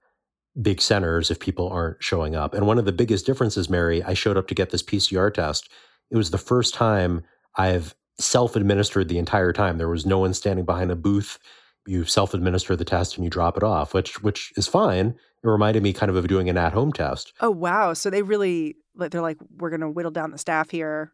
big 0.61 0.81
centers 0.81 1.29
if 1.29 1.39
people 1.39 1.69
aren't 1.69 2.01
showing 2.01 2.35
up. 2.35 2.53
And 2.53 2.65
one 2.65 2.77
of 2.77 2.85
the 2.85 2.91
biggest 2.91 3.25
differences, 3.25 3.69
Mary, 3.69 4.03
I 4.03 4.13
showed 4.13 4.37
up 4.37 4.47
to 4.47 4.55
get 4.55 4.71
this 4.71 4.83
PCR 4.83 5.33
test. 5.33 5.69
It 6.09 6.17
was 6.17 6.31
the 6.31 6.37
first 6.37 6.73
time 6.73 7.23
I've 7.55 7.95
self 8.19 8.55
administered 8.55 9.09
the 9.09 9.19
entire 9.19 9.53
time. 9.53 9.77
There 9.77 9.89
was 9.89 10.05
no 10.05 10.19
one 10.19 10.33
standing 10.33 10.65
behind 10.65 10.91
a 10.91 10.95
booth. 10.95 11.37
You 11.85 12.05
self 12.05 12.33
administer 12.33 12.75
the 12.75 12.85
test 12.85 13.15
and 13.15 13.23
you 13.23 13.29
drop 13.29 13.57
it 13.57 13.63
off, 13.63 13.93
which 13.93 14.21
which 14.23 14.51
is 14.57 14.67
fine. 14.67 15.15
It 15.43 15.47
reminded 15.47 15.83
me 15.83 15.93
kind 15.93 16.09
of 16.09 16.15
of 16.15 16.27
doing 16.27 16.49
an 16.49 16.57
at 16.57 16.73
home 16.73 16.91
test. 16.91 17.33
Oh 17.39 17.51
wow! 17.51 17.93
So 17.93 18.09
they 18.09 18.23
really 18.23 18.75
they're 18.95 19.21
like, 19.21 19.37
we're 19.57 19.69
going 19.69 19.81
to 19.81 19.89
whittle 19.89 20.11
down 20.11 20.31
the 20.31 20.37
staff 20.37 20.71
here. 20.71 21.11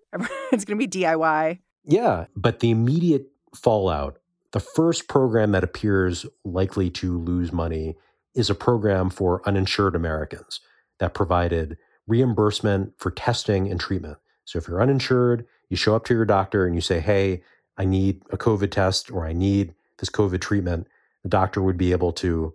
it's 0.51 0.63
going 0.65 0.79
to 0.79 0.87
be 0.87 0.87
DIY. 0.87 1.59
Yeah, 1.85 2.25
but 2.35 2.59
the 2.61 2.71
immediate 2.71 3.27
fallout, 3.55 4.17
the 4.51 4.59
first 4.59 5.07
program 5.07 5.51
that 5.51 5.63
appears 5.63 6.25
likely 6.43 6.89
to 6.91 7.17
lose 7.17 7.51
money 7.51 7.95
is 8.35 8.49
a 8.49 8.55
program 8.55 9.09
for 9.09 9.47
uninsured 9.47 9.95
Americans 9.95 10.59
that 10.99 11.13
provided 11.13 11.77
reimbursement 12.07 12.93
for 12.97 13.11
testing 13.11 13.69
and 13.69 13.79
treatment. 13.79 14.17
So 14.45 14.59
if 14.59 14.67
you're 14.67 14.81
uninsured, 14.81 15.45
you 15.69 15.77
show 15.77 15.95
up 15.95 16.05
to 16.05 16.13
your 16.13 16.25
doctor 16.25 16.65
and 16.65 16.75
you 16.75 16.81
say, 16.81 16.99
hey, 16.99 17.43
I 17.77 17.85
need 17.85 18.21
a 18.29 18.37
COVID 18.37 18.71
test 18.71 19.11
or 19.11 19.25
I 19.25 19.33
need 19.33 19.73
this 19.97 20.09
COVID 20.09 20.41
treatment, 20.41 20.87
the 21.23 21.29
doctor 21.29 21.61
would 21.61 21.77
be 21.77 21.91
able 21.91 22.11
to 22.13 22.53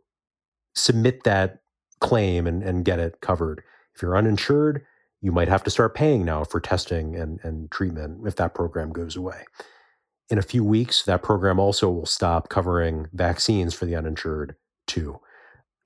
submit 0.75 1.25
that 1.25 1.63
claim 2.01 2.47
and, 2.47 2.63
and 2.63 2.85
get 2.85 2.99
it 2.99 3.21
covered. 3.21 3.63
If 3.95 4.03
you're 4.03 4.17
uninsured, 4.17 4.85
you 5.21 5.33
might 5.33 5.49
have 5.49 5.65
to 5.65 5.71
start 5.71 5.95
paying 5.95 6.25
now 6.25 6.45
for 6.45 6.61
testing 6.61 7.17
and, 7.17 7.41
and 7.43 7.71
treatment 7.71 8.27
if 8.27 8.37
that 8.37 8.55
program 8.55 8.93
goes 8.93 9.17
away. 9.17 9.45
In 10.31 10.39
a 10.39 10.43
few 10.43 10.63
weeks, 10.63 11.03
that 11.05 11.23
program 11.23 11.59
also 11.59 11.91
will 11.91 12.07
stop 12.07 12.49
covering 12.49 13.07
vaccines 13.13 13.75
for 13.75 13.87
the 13.87 13.97
uninsured, 13.97 14.57
too. 14.87 15.21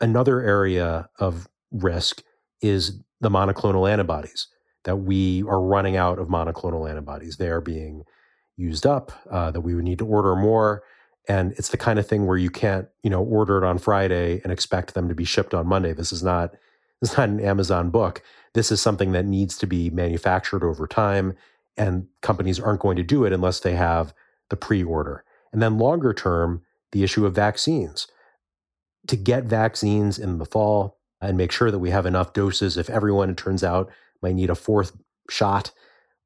Another 0.00 0.40
area 0.40 1.08
of 1.18 1.48
risk 1.70 2.22
is 2.60 3.00
the 3.20 3.30
monoclonal 3.30 3.90
antibodies 3.90 4.48
that 4.84 4.96
we 4.96 5.42
are 5.44 5.60
running 5.60 5.96
out 5.96 6.18
of 6.18 6.28
monoclonal 6.28 6.90
antibodies. 6.90 7.36
They 7.36 7.48
are 7.48 7.60
being 7.60 8.04
used 8.56 8.86
up, 8.86 9.12
uh, 9.30 9.50
that 9.52 9.60
we 9.60 9.74
would 9.74 9.84
need 9.84 9.98
to 9.98 10.06
order 10.06 10.34
more. 10.34 10.82
And 11.28 11.52
it's 11.52 11.68
the 11.68 11.76
kind 11.76 11.98
of 11.98 12.06
thing 12.06 12.26
where 12.26 12.36
you 12.36 12.50
can't, 12.50 12.88
you 13.02 13.10
know, 13.10 13.22
order 13.22 13.58
it 13.58 13.64
on 13.66 13.78
Friday 13.78 14.40
and 14.42 14.52
expect 14.52 14.94
them 14.94 15.08
to 15.08 15.14
be 15.14 15.24
shipped 15.24 15.54
on 15.54 15.68
Monday. 15.68 15.92
This 15.92 16.12
is 16.12 16.22
not 16.22 16.52
this 17.00 17.12
is 17.12 17.18
not 17.18 17.28
an 17.28 17.40
Amazon 17.40 17.90
book. 17.90 18.22
This 18.54 18.70
is 18.70 18.80
something 18.80 19.10
that 19.12 19.24
needs 19.24 19.58
to 19.58 19.66
be 19.66 19.90
manufactured 19.90 20.62
over 20.62 20.86
time, 20.86 21.34
and 21.76 22.06
companies 22.20 22.60
aren't 22.60 22.80
going 22.80 22.96
to 22.96 23.02
do 23.02 23.24
it 23.24 23.32
unless 23.32 23.60
they 23.60 23.74
have 23.74 24.14
the 24.50 24.56
pre-order. 24.56 25.24
And 25.52 25.62
then 25.62 25.78
longer 25.78 26.12
term, 26.14 26.62
the 26.92 27.02
issue 27.02 27.26
of 27.26 27.34
vaccines. 27.34 28.06
To 29.08 29.16
get 29.16 29.44
vaccines 29.44 30.18
in 30.18 30.38
the 30.38 30.46
fall 30.46 30.98
and 31.20 31.36
make 31.36 31.52
sure 31.52 31.70
that 31.70 31.78
we 31.78 31.90
have 31.90 32.06
enough 32.06 32.32
doses 32.32 32.76
if 32.76 32.90
everyone 32.90 33.30
it 33.30 33.36
turns 33.36 33.64
out 33.64 33.90
might 34.22 34.34
need 34.34 34.50
a 34.50 34.54
fourth 34.54 34.92
shot. 35.28 35.72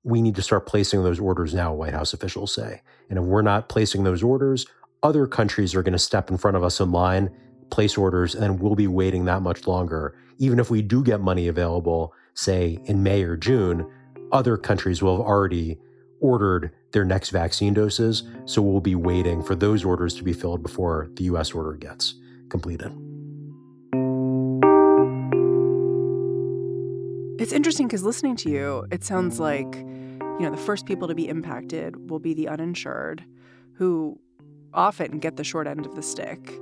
We 0.05 0.23
need 0.23 0.37
to 0.37 0.43
start 0.43 0.67
placing 0.67 1.03
those 1.03 1.19
orders 1.19 1.55
now, 1.55 1.75
White 1.75 1.95
House 1.95 2.13
officials 2.13 2.55
say. 2.55 2.83
And 3.09 3.19
if 3.19 3.25
we're 3.25 3.43
not 3.43 3.69
placing 3.69 4.05
those 4.05 4.23
orders, 4.23 4.67
other 5.03 5.27
countries 5.27 5.75
are 5.75 5.83
going 5.83 5.93
to 5.93 5.99
step 5.99 6.31
in 6.31 6.39
front 6.39 6.57
of 6.57 6.65
us 6.65 6.81
in 6.81 6.93
line, 6.93 7.31
place 7.71 7.97
orders, 7.97 8.35
and 8.35 8.61
we'll 8.61 8.75
be 8.75 8.87
waiting 8.87 9.25
that 9.25 9.43
much 9.43 9.67
longer. 9.67 10.17
Even 10.39 10.59
if 10.59 10.71
we 10.71 10.83
do 10.83 11.03
get 11.03 11.21
money 11.21 11.49
available, 11.49 12.13
say 12.35 12.79
in 12.85 13.03
May 13.03 13.23
or 13.23 13.37
June, 13.37 13.91
other 14.33 14.57
countries 14.57 15.03
will 15.03 15.17
have 15.17 15.27
already 15.27 15.79
ordered 16.21 16.73
their 16.97 17.05
next 17.05 17.29
vaccine 17.29 17.75
doses. 17.75 18.23
So 18.47 18.63
we'll 18.63 18.81
be 18.81 18.95
waiting 18.95 19.43
for 19.43 19.55
those 19.55 19.85
orders 19.85 20.15
to 20.15 20.25
be 20.25 20.33
filled 20.33 20.63
before 20.63 21.11
the 21.13 21.25
US 21.25 21.53
order 21.53 21.75
gets 21.75 22.15
completed. 22.49 22.91
It's 27.39 27.53
interesting 27.53 27.87
because 27.87 28.03
listening 28.03 28.35
to 28.37 28.51
you, 28.51 28.87
it 28.91 29.05
sounds 29.05 29.39
like, 29.39 29.75
you 29.75 30.39
know, 30.41 30.51
the 30.51 30.57
first 30.57 30.87
people 30.87 31.07
to 31.09 31.15
be 31.15 31.29
impacted 31.29 32.09
will 32.09 32.19
be 32.19 32.33
the 32.33 32.49
uninsured 32.49 33.23
who 33.75 34.19
often 34.73 35.19
get 35.19 35.37
the 35.37 35.45
short 35.45 35.67
end 35.67 35.85
of 35.85 35.95
the 35.97 36.03
stick. 36.03 36.59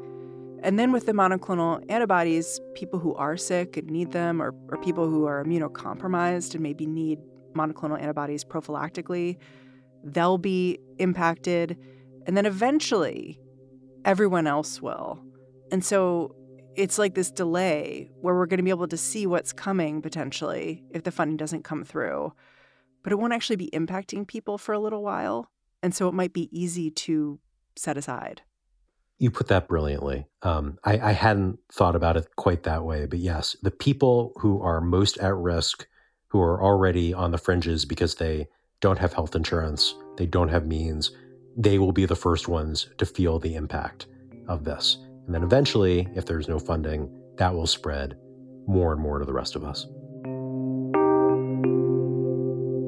And 0.64 0.80
then 0.80 0.90
with 0.90 1.06
the 1.06 1.12
monoclonal 1.12 1.84
antibodies, 1.88 2.60
people 2.74 2.98
who 2.98 3.14
are 3.14 3.36
sick 3.36 3.76
and 3.76 3.88
need 3.88 4.10
them, 4.10 4.42
or, 4.42 4.52
or 4.68 4.78
people 4.78 5.08
who 5.08 5.26
are 5.26 5.44
immunocompromised 5.44 6.54
and 6.54 6.62
maybe 6.62 6.86
need 6.86 7.20
monoclonal 7.54 8.00
antibodies 8.00 8.44
prophylactically, 8.44 9.36
they'll 10.04 10.38
be 10.38 10.78
impacted. 10.98 11.76
And 12.26 12.36
then 12.36 12.46
eventually, 12.46 13.40
everyone 14.04 14.46
else 14.46 14.80
will. 14.80 15.22
And 15.72 15.84
so 15.84 16.34
it's 16.76 16.98
like 16.98 17.14
this 17.14 17.30
delay 17.30 18.10
where 18.20 18.34
we're 18.34 18.46
going 18.46 18.58
to 18.58 18.64
be 18.64 18.70
able 18.70 18.88
to 18.88 18.96
see 18.96 19.26
what's 19.26 19.52
coming 19.52 20.02
potentially 20.02 20.84
if 20.90 21.04
the 21.04 21.10
funding 21.10 21.36
doesn't 21.36 21.64
come 21.64 21.84
through, 21.84 22.32
but 23.02 23.12
it 23.12 23.16
won't 23.16 23.32
actually 23.32 23.56
be 23.56 23.70
impacting 23.72 24.26
people 24.26 24.58
for 24.58 24.72
a 24.72 24.78
little 24.78 25.02
while. 25.02 25.50
And 25.82 25.94
so 25.94 26.08
it 26.08 26.14
might 26.14 26.32
be 26.32 26.48
easy 26.58 26.90
to 26.90 27.38
set 27.76 27.96
aside. 27.96 28.42
You 29.18 29.30
put 29.30 29.48
that 29.48 29.68
brilliantly. 29.68 30.26
Um, 30.42 30.78
I, 30.84 30.98
I 30.98 31.12
hadn't 31.12 31.58
thought 31.72 31.94
about 31.94 32.16
it 32.16 32.26
quite 32.36 32.64
that 32.64 32.84
way, 32.84 33.06
but 33.06 33.20
yes, 33.20 33.56
the 33.62 33.70
people 33.70 34.32
who 34.40 34.60
are 34.60 34.80
most 34.80 35.18
at 35.18 35.34
risk, 35.34 35.86
who 36.28 36.40
are 36.40 36.62
already 36.62 37.14
on 37.14 37.30
the 37.30 37.38
fringes 37.38 37.84
because 37.84 38.16
they 38.16 38.48
don't 38.84 38.98
have 38.98 39.14
health 39.14 39.34
insurance, 39.34 39.94
they 40.18 40.26
don't 40.26 40.50
have 40.50 40.66
means, 40.66 41.10
they 41.56 41.78
will 41.78 41.90
be 41.90 42.04
the 42.04 42.14
first 42.14 42.48
ones 42.48 42.90
to 42.98 43.06
feel 43.06 43.38
the 43.38 43.54
impact 43.54 44.08
of 44.46 44.62
this. 44.62 44.98
And 45.24 45.34
then 45.34 45.42
eventually, 45.42 46.06
if 46.14 46.26
there's 46.26 46.48
no 46.48 46.58
funding, 46.58 47.08
that 47.38 47.54
will 47.54 47.66
spread 47.66 48.18
more 48.66 48.92
and 48.92 49.00
more 49.00 49.18
to 49.18 49.24
the 49.24 49.32
rest 49.32 49.56
of 49.56 49.64
us. 49.64 49.86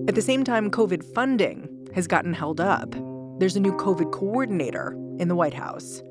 At 0.06 0.14
the 0.14 0.20
same 0.20 0.44
time, 0.44 0.70
COVID 0.70 1.02
funding 1.14 1.88
has 1.94 2.06
gotten 2.06 2.34
held 2.34 2.60
up. 2.60 2.94
There's 3.38 3.56
a 3.56 3.60
new 3.60 3.72
COVID 3.72 4.12
coordinator 4.12 4.92
in 5.18 5.28
the 5.28 5.34
White 5.34 5.54
House. 5.54 6.02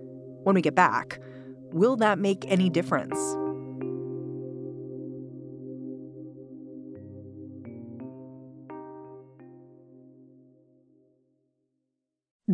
When 0.45 0.55
we 0.55 0.63
get 0.63 0.73
back, 0.73 1.19
will 1.73 1.95
that 1.97 2.17
make 2.17 2.43
any 2.47 2.71
difference? 2.71 3.15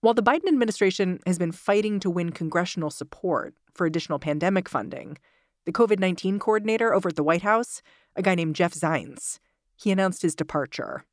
While 0.00 0.14
the 0.14 0.22
Biden 0.22 0.48
administration 0.48 1.20
has 1.26 1.38
been 1.38 1.52
fighting 1.52 2.00
to 2.00 2.10
win 2.10 2.30
congressional 2.30 2.90
support 2.90 3.54
for 3.74 3.86
additional 3.86 4.18
pandemic 4.18 4.68
funding, 4.68 5.18
the 5.66 5.72
COVID 5.72 5.98
19 5.98 6.38
coordinator 6.38 6.94
over 6.94 7.10
at 7.10 7.16
the 7.16 7.22
White 7.22 7.42
House, 7.42 7.82
a 8.16 8.22
guy 8.22 8.34
named 8.34 8.56
Jeff 8.56 8.72
Zients, 8.72 9.38
he 9.76 9.90
announced 9.90 10.22
his 10.22 10.34
departure. 10.34 11.04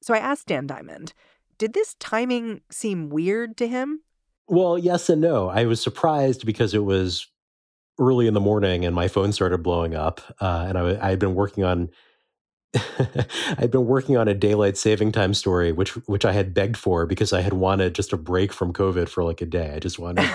So 0.00 0.14
I 0.14 0.18
asked 0.18 0.46
Dan 0.46 0.66
Diamond, 0.66 1.12
did 1.58 1.72
this 1.72 1.96
timing 1.98 2.60
seem 2.70 3.08
weird 3.08 3.56
to 3.56 3.66
him? 3.66 4.02
Well, 4.46 4.78
yes 4.78 5.08
and 5.08 5.20
no. 5.20 5.48
I 5.48 5.64
was 5.64 5.80
surprised 5.80 6.46
because 6.46 6.72
it 6.72 6.84
was 6.84 7.26
early 7.98 8.28
in 8.28 8.34
the 8.34 8.40
morning 8.40 8.84
and 8.84 8.94
my 8.94 9.08
phone 9.08 9.32
started 9.32 9.62
blowing 9.62 9.94
up. 9.94 10.20
Uh, 10.40 10.66
and 10.68 10.78
I, 10.78 11.06
I 11.06 11.10
had 11.10 11.18
been 11.18 11.34
working 11.34 11.64
on 11.64 11.88
I'd 13.58 13.70
been 13.70 13.86
working 13.86 14.16
on 14.16 14.28
a 14.28 14.34
daylight 14.34 14.76
saving 14.76 15.12
time 15.12 15.34
story, 15.34 15.72
which 15.72 15.96
which 16.06 16.24
I 16.24 16.32
had 16.32 16.54
begged 16.54 16.76
for 16.76 17.06
because 17.06 17.32
I 17.32 17.40
had 17.40 17.54
wanted 17.54 17.94
just 17.94 18.12
a 18.12 18.16
break 18.16 18.52
from 18.52 18.72
COVID 18.72 19.08
for 19.08 19.24
like 19.24 19.40
a 19.40 19.46
day. 19.46 19.72
I 19.74 19.78
just 19.78 19.98
wanted 19.98 20.28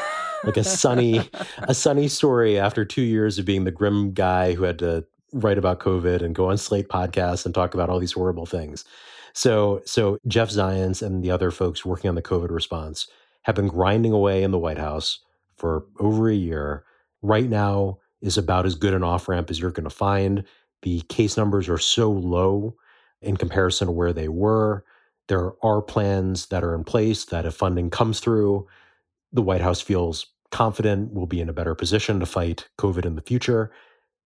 like 0.43 0.57
a 0.57 0.63
sunny 0.63 1.29
a 1.60 1.74
sunny 1.74 2.07
story 2.07 2.60
after 2.60 2.86
two 2.86 3.01
years 3.01 3.38
of 3.39 3.45
being 3.45 3.63
the 3.63 3.71
grim 3.71 4.13
guy 4.13 4.53
who 4.53 4.63
had 4.63 4.79
to 4.79 5.05
write 5.33 5.57
about 5.57 5.79
COVID 5.79 6.21
and 6.21 6.36
go 6.36 6.50
on 6.50 6.57
Slate 6.57 6.89
podcasts 6.89 7.45
and 7.45 7.55
talk 7.55 7.74
about 7.74 7.89
all 7.89 8.00
these 8.00 8.13
horrible 8.13 8.45
things. 8.45 8.86
So 9.33 9.81
so 9.86 10.17
Jeff 10.27 10.50
Zients 10.50 11.01
and 11.01 11.24
the 11.24 11.31
other 11.31 11.51
folks 11.51 11.86
working 11.86 12.10
on 12.10 12.15
the 12.15 12.21
COVID 12.21 12.50
response 12.50 13.07
have 13.43 13.55
been 13.55 13.67
grinding 13.67 14.12
away 14.12 14.43
in 14.43 14.51
the 14.51 14.60
White 14.60 14.77
House 14.77 15.19
for 15.57 15.86
over 16.00 16.29
a 16.29 16.36
year. 16.36 16.83
Right 17.21 17.50
now 17.50 18.00
is 18.21 18.38
about 18.38 18.65
as 18.65 18.75
good 18.75 18.93
an 18.93 19.03
off 19.03 19.27
ramp 19.27 19.50
as 19.50 19.60
you're 19.60 19.71
going 19.71 19.83
to 19.83 19.89
find 19.89 20.43
the 20.81 21.01
case 21.01 21.38
numbers 21.38 21.69
are 21.69 21.77
so 21.77 22.11
low 22.11 22.75
in 23.21 23.38
comparison 23.38 23.88
to 23.88 23.91
where 23.91 24.13
they 24.13 24.27
were. 24.27 24.83
There 25.27 25.53
are 25.63 25.81
plans 25.81 26.47
that 26.47 26.63
are 26.63 26.75
in 26.75 26.83
place 26.83 27.25
that 27.25 27.46
if 27.46 27.53
funding 27.53 27.89
comes 27.89 28.20
through, 28.20 28.67
the 29.31 29.41
White 29.41 29.61
House 29.61 29.81
feels 29.81 30.27
confident 30.51 31.13
we'll 31.13 31.25
be 31.25 31.39
in 31.39 31.50
a 31.50 31.53
better 31.53 31.75
position 31.75 32.20
to 32.20 32.25
fight 32.25 32.67
COVID 32.77 33.05
in 33.05 33.15
the 33.15 33.22
future. 33.22 33.72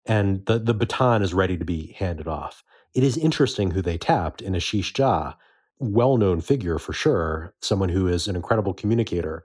And 0.06 0.46
the, 0.46 0.60
the 0.60 0.74
baton 0.74 1.22
is 1.22 1.34
ready 1.34 1.58
to 1.58 1.66
be 1.66 1.96
handed 1.98 2.28
off. 2.28 2.64
It 2.94 3.04
is 3.04 3.18
interesting 3.18 3.72
who 3.72 3.82
they 3.82 3.98
tapped 3.98 4.42
in 4.42 4.54
Ashish 4.54 4.94
Jha, 4.94 5.36
well 5.80 6.18
known 6.18 6.42
figure 6.42 6.80
for 6.80 6.94
sure, 6.94 7.54
someone 7.62 7.90
who 7.90 8.08
is 8.08 8.28
an 8.28 8.36
incredible 8.36 8.74
communicator, 8.74 9.44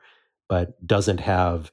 but 0.48 0.86
doesn't 0.86 1.20
have 1.20 1.72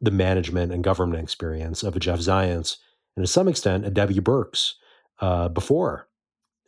the 0.00 0.10
management 0.10 0.72
and 0.72 0.84
government 0.84 1.22
experience 1.22 1.82
of 1.82 1.96
a 1.96 2.00
Jeff 2.00 2.18
Zients 2.18 2.76
and 3.16 3.24
to 3.24 3.30
some 3.30 3.48
extent 3.48 3.86
a 3.86 3.90
Debbie 3.90 4.16
Birx 4.16 4.74
uh, 5.20 5.48
before 5.48 6.08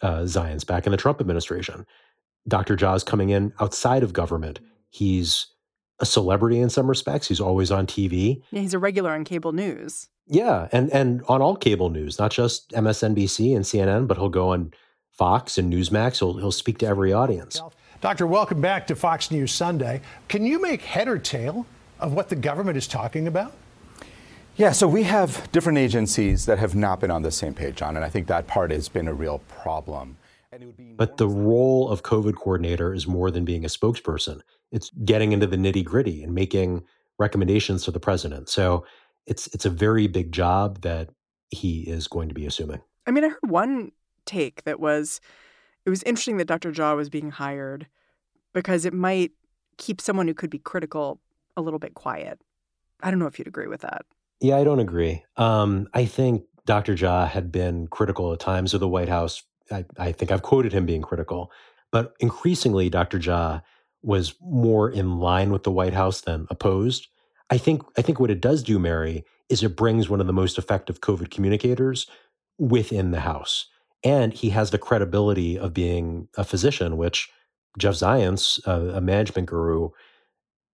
uh, 0.02 0.20
Zients 0.20 0.66
back 0.66 0.86
in 0.86 0.90
the 0.90 0.96
Trump 0.96 1.20
administration. 1.20 1.86
Dr. 2.46 2.76
Jha's 2.76 3.04
coming 3.04 3.30
in 3.30 3.52
outside 3.60 4.02
of 4.02 4.12
government. 4.12 4.60
He's 4.88 5.48
a 6.00 6.06
celebrity 6.06 6.60
in 6.60 6.70
some 6.70 6.88
respects. 6.88 7.28
He's 7.28 7.40
always 7.40 7.70
on 7.70 7.86
TV. 7.86 8.42
Yeah, 8.50 8.60
he's 8.60 8.74
a 8.74 8.78
regular 8.78 9.10
on 9.10 9.24
cable 9.24 9.52
news. 9.52 10.08
Yeah, 10.26 10.68
and 10.72 10.92
and 10.92 11.22
on 11.28 11.42
all 11.42 11.56
cable 11.56 11.90
news, 11.90 12.18
not 12.18 12.30
just 12.30 12.70
MSNBC 12.70 13.56
and 13.56 13.64
CNN, 13.64 14.06
but 14.06 14.18
he'll 14.18 14.28
go 14.28 14.52
on 14.52 14.72
Fox 15.10 15.58
and 15.58 15.72
Newsmax. 15.72 16.18
He'll 16.18 16.36
he'll 16.36 16.52
speak 16.52 16.78
to 16.78 16.86
every 16.86 17.12
audience. 17.12 17.60
Doctor, 18.00 18.26
welcome 18.26 18.60
back 18.60 18.86
to 18.86 18.94
Fox 18.94 19.30
News 19.30 19.52
Sunday. 19.52 20.00
Can 20.28 20.44
you 20.44 20.60
make 20.60 20.82
head 20.82 21.08
or 21.08 21.18
tail 21.18 21.66
of 21.98 22.12
what 22.12 22.28
the 22.28 22.36
government 22.36 22.76
is 22.76 22.86
talking 22.86 23.26
about? 23.26 23.52
Yeah, 24.58 24.72
so 24.72 24.88
we 24.88 25.04
have 25.04 25.50
different 25.52 25.78
agencies 25.78 26.46
that 26.46 26.58
have 26.58 26.74
not 26.74 26.98
been 26.98 27.12
on 27.12 27.22
the 27.22 27.30
same 27.30 27.54
page, 27.54 27.76
John, 27.76 27.94
and 27.94 28.04
I 28.04 28.08
think 28.08 28.26
that 28.26 28.48
part 28.48 28.72
has 28.72 28.88
been 28.88 29.06
a 29.06 29.14
real 29.14 29.38
problem. 29.46 30.16
But 30.96 31.16
the 31.16 31.28
role 31.28 31.88
of 31.88 32.02
COVID 32.02 32.34
coordinator 32.34 32.92
is 32.92 33.06
more 33.06 33.30
than 33.30 33.44
being 33.44 33.64
a 33.64 33.68
spokesperson. 33.68 34.40
It's 34.72 34.90
getting 35.04 35.30
into 35.30 35.46
the 35.46 35.56
nitty 35.56 35.84
gritty 35.84 36.24
and 36.24 36.34
making 36.34 36.82
recommendations 37.20 37.84
to 37.84 37.92
the 37.92 38.00
president. 38.00 38.48
So 38.48 38.84
it's 39.26 39.46
it's 39.48 39.64
a 39.64 39.70
very 39.70 40.08
big 40.08 40.32
job 40.32 40.80
that 40.80 41.10
he 41.50 41.82
is 41.82 42.08
going 42.08 42.26
to 42.28 42.34
be 42.34 42.44
assuming. 42.44 42.80
I 43.06 43.12
mean, 43.12 43.24
I 43.24 43.28
heard 43.28 43.38
one 43.46 43.92
take 44.26 44.64
that 44.64 44.80
was 44.80 45.20
it 45.86 45.90
was 45.90 46.02
interesting 46.02 46.38
that 46.38 46.48
Dr. 46.48 46.72
Jha 46.72 46.96
was 46.96 47.08
being 47.08 47.30
hired 47.30 47.86
because 48.52 48.84
it 48.84 48.92
might 48.92 49.30
keep 49.76 50.00
someone 50.00 50.26
who 50.26 50.34
could 50.34 50.50
be 50.50 50.58
critical 50.58 51.20
a 51.56 51.62
little 51.62 51.78
bit 51.78 51.94
quiet. 51.94 52.40
I 53.04 53.10
don't 53.12 53.20
know 53.20 53.26
if 53.26 53.38
you'd 53.38 53.46
agree 53.46 53.68
with 53.68 53.82
that. 53.82 54.04
Yeah, 54.40 54.56
I 54.56 54.64
don't 54.64 54.80
agree. 54.80 55.24
Um, 55.36 55.88
I 55.94 56.04
think 56.04 56.44
Dr. 56.64 56.94
Jha 56.94 57.28
had 57.28 57.50
been 57.50 57.88
critical 57.88 58.32
at 58.32 58.40
times 58.40 58.74
of 58.74 58.80
the 58.80 58.88
White 58.88 59.08
House. 59.08 59.42
I, 59.70 59.84
I 59.98 60.12
think 60.12 60.30
I've 60.30 60.42
quoted 60.42 60.72
him 60.72 60.86
being 60.86 61.02
critical, 61.02 61.50
but 61.90 62.14
increasingly, 62.20 62.88
Dr. 62.88 63.18
Jha 63.18 63.62
was 64.02 64.34
more 64.40 64.88
in 64.90 65.18
line 65.18 65.50
with 65.50 65.64
the 65.64 65.70
White 65.70 65.94
House 65.94 66.20
than 66.20 66.46
opposed. 66.50 67.08
I 67.50 67.58
think 67.58 67.82
I 67.96 68.02
think 68.02 68.20
what 68.20 68.30
it 68.30 68.40
does 68.40 68.62
do, 68.62 68.78
Mary, 68.78 69.24
is 69.48 69.62
it 69.62 69.76
brings 69.76 70.08
one 70.08 70.20
of 70.20 70.26
the 70.26 70.32
most 70.32 70.58
effective 70.58 71.00
COVID 71.00 71.30
communicators 71.30 72.06
within 72.58 73.10
the 73.10 73.20
House, 73.20 73.66
and 74.04 74.32
he 74.32 74.50
has 74.50 74.70
the 74.70 74.78
credibility 74.78 75.58
of 75.58 75.74
being 75.74 76.28
a 76.36 76.44
physician, 76.44 76.96
which 76.96 77.28
Jeff 77.78 77.94
Zients, 77.94 78.64
a 78.66 79.00
management 79.00 79.48
guru, 79.48 79.90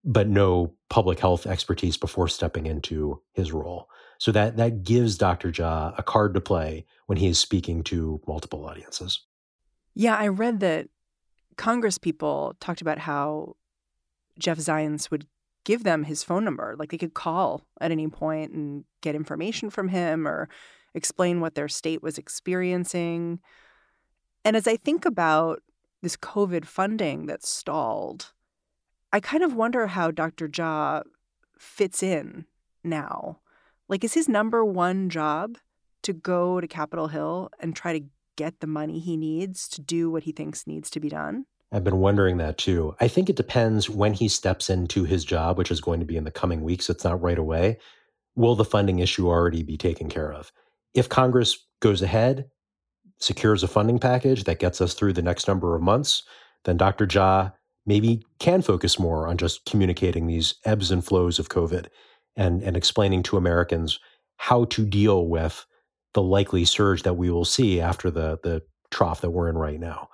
but 0.05 0.29
no 0.29 0.75
public 0.90 1.19
health 1.19 1.47
expertise 1.47 1.97
before 1.97 2.29
stepping 2.29 2.67
into 2.67 3.21
his 3.33 3.53
role. 3.53 3.88
So 4.19 4.33
that 4.33 4.57
that 4.57 4.85
gives 4.85 5.19
Dr. 5.19 5.51
Jha 5.51 5.95
a 5.99 6.03
card 6.03 6.35
to 6.35 6.40
play 6.40 6.87
when 7.07 7.19
he 7.19 7.27
is 7.27 7.38
speaking 7.38 7.83
to 7.85 8.21
multiple 8.27 8.64
audiences. 8.64 9.23
Yeah, 9.95 10.17
I 10.17 10.29
read 10.29 10.61
that 10.61 10.88
Congress 11.57 11.99
people 11.99 12.57
talked 12.61 12.81
about 12.81 12.99
how 12.99 13.57
Jeff 14.38 14.59
Zients 14.59 15.11
would 15.11 15.27
give 15.64 15.85
them 15.85 16.05
his 16.05 16.23
phone 16.23 16.45
number. 16.45 16.75
Like 16.79 16.90
they 16.90 16.99
could 16.99 17.14
call 17.14 17.62
at 17.81 17.90
any 17.90 18.09
point 18.09 18.53
and 18.53 18.85
get 19.01 19.14
information 19.14 19.71
from 19.71 19.88
him 19.88 20.29
or 20.29 20.49
explain 20.95 21.40
what 21.40 21.55
their 21.55 21.69
state 21.69 22.03
was 22.03 22.19
experiencing. 22.19 23.40
And 24.45 24.57
as 24.57 24.67
I 24.67 24.77
think 24.77 25.07
about 25.07 25.62
this 26.03 26.17
COVID 26.17 26.67
funding 26.67 27.27
that's 27.27 27.49
stalled, 27.49 28.33
I 29.14 29.20
kind 29.20 29.44
of 29.44 29.55
wonder 29.55 29.87
how 29.87 30.11
Dr. 30.11 30.48
Jha 30.48 31.05
fits 31.57 32.03
in 32.03 32.46
now. 32.83 33.38
Like, 33.88 34.03
is 34.03 34.14
his 34.14 34.29
number 34.29 34.64
one 34.64 35.09
job 35.09 35.57
to 36.03 36.12
go 36.12 36.61
to 36.61 36.66
Capitol 36.66 37.07
Hill 37.07 37.48
and 37.61 37.77
try 37.77 37.96
to 37.96 38.07
get 38.35 38.59
the 38.59 38.66
money 38.66 38.98
he 38.98 39.16
needs 39.16 39.68
to 39.68 39.81
do 39.81 40.11
what 40.11 40.24
he 40.24 40.33
thinks 40.33 40.66
needs 40.66 40.90
to 40.90 40.98
be 40.98 41.09
done? 41.09 41.46
I've 41.70 41.85
been 41.85 42.00
wondering 42.00 42.38
that 42.38 42.59
too. 42.59 42.96
I 42.98 43.07
think 43.07 43.31
it 43.31 43.37
depends 43.37 43.88
when 43.88 44.14
he 44.14 44.27
steps 44.27 44.68
into 44.68 45.05
his 45.05 45.24
job, 45.24 45.59
which 45.59 45.70
is 45.70 45.81
going 45.81 46.00
to 46.00 46.07
be 46.07 46.16
in 46.16 46.24
the 46.24 46.33
coming 46.33 46.62
weeks. 46.62 46.90
It's 46.90 47.05
not 47.05 47.22
right 47.22 47.38
away. 47.38 47.79
Will 48.35 48.57
the 48.57 48.64
funding 48.64 48.98
issue 48.98 49.29
already 49.29 49.62
be 49.62 49.77
taken 49.77 50.09
care 50.09 50.33
of? 50.33 50.50
If 50.92 51.09
Congress 51.09 51.57
goes 51.79 52.03
ahead, 52.03 52.50
secures 53.20 53.62
a 53.62 53.68
funding 53.68 54.00
package 54.00 54.42
that 54.42 54.59
gets 54.59 54.81
us 54.81 54.92
through 54.92 55.12
the 55.12 55.22
next 55.22 55.46
number 55.46 55.77
of 55.77 55.83
months, 55.83 56.24
then 56.64 56.77
Dr. 56.77 57.07
Jha 57.07 57.53
maybe 57.87 58.25
can 58.38 58.62
focus 58.62 58.99
more 58.99 59.27
on 59.27 59.37
just 59.37 59.64
communicating 59.64 60.27
these 60.27 60.55
ebbs 60.64 60.90
and 60.90 61.05
flows 61.05 61.38
of 61.38 61.49
COVID 61.49 61.87
and, 62.37 62.62
and 62.62 62.77
explaining 62.77 63.23
to 63.25 63.37
Americans 63.37 63.99
how 64.37 64.64
to 64.66 64.85
deal 64.85 65.27
with 65.27 65.66
the 66.14 66.23
likely 66.23 66.64
surge 66.64 67.03
that 67.03 67.14
we 67.14 67.31
will 67.31 67.44
see 67.44 67.81
after 67.81 68.11
the, 68.11 68.38
the 68.42 68.62
trough 68.90 69.20
that 69.20 69.31
we're 69.31 69.49
in 69.49 69.59
right 69.59 69.81
now. 69.81 70.09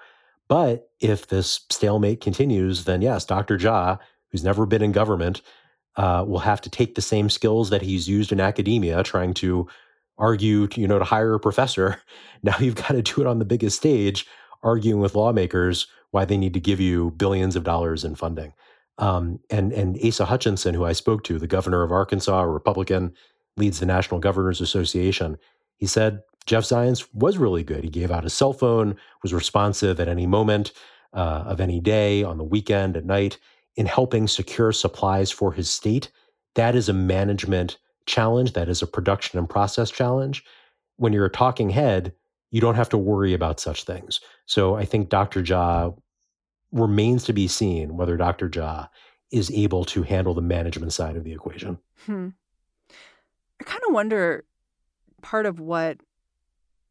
But 0.48 0.90
if 1.00 1.28
this 1.28 1.60
stalemate 1.70 2.20
continues, 2.20 2.84
then 2.84 3.02
yes, 3.02 3.24
Dr. 3.24 3.56
Jha 3.56 3.98
who's 4.30 4.44
never 4.44 4.66
been 4.66 4.82
in 4.82 4.92
government 4.92 5.42
uh, 5.96 6.24
will 6.26 6.38
have 6.38 6.60
to 6.62 6.70
take 6.70 6.94
the 6.94 7.02
same 7.02 7.28
skills 7.28 7.70
that 7.70 7.82
he's 7.82 8.08
used 8.08 8.32
in 8.32 8.40
academia, 8.40 9.02
trying 9.02 9.34
to 9.34 9.68
argue, 10.18 10.68
you 10.74 10.86
know, 10.86 10.98
to 10.98 11.04
hire 11.04 11.34
a 11.34 11.40
professor. 11.40 12.00
Now 12.42 12.56
you've 12.58 12.74
got 12.74 12.92
to 12.92 13.02
do 13.02 13.20
it 13.20 13.26
on 13.26 13.38
the 13.38 13.44
biggest 13.44 13.76
stage, 13.76 14.26
arguing 14.62 14.98
with 14.98 15.14
lawmakers 15.14 15.88
why 16.10 16.24
they 16.24 16.36
need 16.36 16.54
to 16.54 16.60
give 16.60 16.80
you 16.80 17.12
billions 17.12 17.56
of 17.56 17.64
dollars 17.64 18.04
in 18.04 18.14
funding. 18.14 18.52
Um, 18.98 19.40
and 19.50 19.72
and 19.72 19.98
Asa 20.04 20.26
Hutchinson, 20.26 20.74
who 20.74 20.84
I 20.84 20.92
spoke 20.92 21.24
to, 21.24 21.38
the 21.38 21.46
governor 21.46 21.82
of 21.82 21.92
Arkansas, 21.92 22.40
a 22.40 22.48
Republican, 22.48 23.12
leads 23.56 23.80
the 23.80 23.86
National 23.86 24.20
Governors 24.20 24.60
Association. 24.60 25.38
He 25.76 25.86
said 25.86 26.20
Jeff 26.46 26.64
Zients 26.64 27.08
was 27.14 27.38
really 27.38 27.62
good. 27.62 27.84
He 27.84 27.90
gave 27.90 28.10
out 28.10 28.24
his 28.24 28.34
cell 28.34 28.52
phone, 28.52 28.96
was 29.22 29.32
responsive 29.32 30.00
at 30.00 30.08
any 30.08 30.26
moment 30.26 30.72
uh, 31.12 31.44
of 31.46 31.60
any 31.60 31.80
day, 31.80 32.22
on 32.22 32.38
the 32.38 32.44
weekend, 32.44 32.96
at 32.96 33.04
night, 33.04 33.38
in 33.76 33.86
helping 33.86 34.28
secure 34.28 34.72
supplies 34.72 35.30
for 35.30 35.52
his 35.52 35.70
state. 35.70 36.10
That 36.54 36.74
is 36.74 36.88
a 36.88 36.92
management 36.92 37.78
challenge. 38.06 38.52
That 38.52 38.68
is 38.68 38.82
a 38.82 38.86
production 38.86 39.38
and 39.38 39.48
process 39.48 39.90
challenge. 39.90 40.44
When 40.96 41.12
you're 41.12 41.26
a 41.26 41.30
talking 41.30 41.70
head, 41.70 42.12
you 42.50 42.60
don't 42.60 42.74
have 42.74 42.88
to 42.90 42.98
worry 42.98 43.32
about 43.32 43.60
such 43.60 43.84
things. 43.84 44.20
So 44.46 44.74
I 44.74 44.84
think 44.84 45.08
Dr. 45.08 45.42
Jha 45.42 45.96
remains 46.72 47.24
to 47.24 47.32
be 47.32 47.48
seen 47.48 47.96
whether 47.96 48.16
Dr. 48.16 48.48
Jha 48.48 48.88
is 49.30 49.50
able 49.52 49.84
to 49.86 50.02
handle 50.02 50.34
the 50.34 50.42
management 50.42 50.92
side 50.92 51.16
of 51.16 51.24
the 51.24 51.32
equation. 51.32 51.78
Hmm. 52.06 52.28
I 53.60 53.64
kind 53.64 53.82
of 53.86 53.94
wonder 53.94 54.44
part 55.22 55.46
of 55.46 55.60
what 55.60 55.98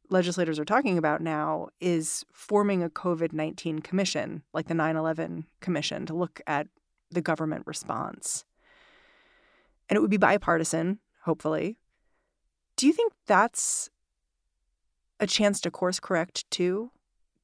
legislators 0.10 0.60
are 0.60 0.66
talking 0.66 0.98
about 0.98 1.22
now 1.22 1.70
is 1.80 2.26
forming 2.32 2.84
a 2.84 2.90
COVID 2.90 3.34
19 3.34 3.80
commission, 3.80 4.44
like 4.54 4.68
the 4.68 4.74
9 4.74 4.96
11 4.96 5.46
commission, 5.60 6.06
to 6.06 6.14
look 6.14 6.42
at 6.48 6.68
the 7.12 7.22
government 7.22 7.64
response. 7.66 8.46
And 9.90 9.98
it 9.98 10.02
would 10.02 10.12
be 10.12 10.18
bipartisan, 10.18 11.00
hopefully. 11.24 11.78
Do 12.76 12.88
you 12.88 12.94
think 12.94 13.14
that's 13.26 13.90
a 15.20 15.28
chance 15.28 15.60
to 15.62 15.72
course 15.72 16.00
correct 16.00 16.50
too? 16.52 16.92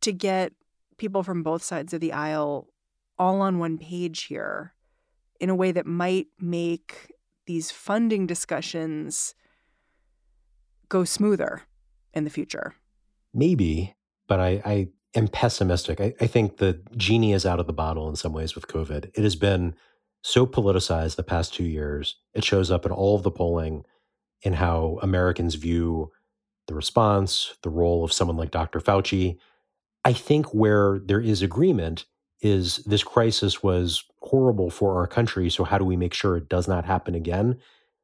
To 0.02 0.12
get 0.12 0.54
people 0.98 1.24
from 1.24 1.44
both 1.44 1.64
sides 1.64 1.94
of 1.94 2.02
the 2.02 2.14
aisle 2.14 2.68
all 3.18 3.42
on 3.42 3.60
one 3.60 3.78
page 3.78 4.24
here 4.24 4.74
in 5.40 5.50
a 5.50 5.56
way 5.56 5.72
that 5.72 5.86
might 5.86 6.28
make 6.40 7.12
these 7.46 7.72
funding 7.72 8.26
discussions 8.26 9.36
go 10.90 11.04
smoother 11.04 11.64
in 12.14 12.24
the 12.24 12.30
future? 12.30 12.76
Maybe, 13.34 13.96
but 14.28 14.40
I, 14.40 14.62
I 14.66 14.88
am 15.16 15.28
pessimistic. 15.28 16.00
I, 16.00 16.14
I 16.22 16.28
think 16.28 16.58
the 16.58 16.82
genie 16.96 17.34
is 17.34 17.46
out 17.46 17.60
of 17.60 17.68
the 17.68 17.74
bottle 17.74 18.10
in 18.10 18.16
some 18.16 18.34
ways 18.34 18.56
with 18.56 18.68
COVID. 18.68 19.12
It 19.14 19.24
has 19.24 19.36
been 19.36 19.76
so 20.22 20.46
politicized 20.46 21.16
the 21.16 21.24
past 21.24 21.54
two 21.54 21.66
years. 21.66 22.16
It 22.34 22.44
shows 22.44 22.72
up 22.72 22.86
in 22.86 22.92
all 22.92 23.16
of 23.16 23.24
the 23.24 23.32
polling 23.32 23.84
in 24.42 24.54
how 24.54 25.00
Americans 25.02 25.56
view 25.56 26.12
the 26.68 26.76
response, 26.76 27.56
the 27.62 27.70
role 27.70 28.04
of 28.04 28.14
someone 28.14 28.38
like 28.38 28.52
Dr. 28.52 28.80
Fauci. 28.80 29.38
I 30.04 30.14
think 30.14 30.54
where 30.54 31.00
there 31.04 31.22
is 31.22 31.42
agreement 31.42 32.06
is 32.42 32.78
this 32.86 33.04
crisis 33.04 33.64
was 33.64 34.04
horrible 34.22 34.70
for 34.70 34.98
our 34.98 35.08
country. 35.08 35.50
So, 35.50 35.64
how 35.64 35.78
do 35.78 35.86
we 35.86 35.96
make 35.96 36.14
sure 36.14 36.38
it 36.38 36.50
does 36.50 36.68
not 36.68 36.86
happen 36.86 37.16
again? 37.16 37.58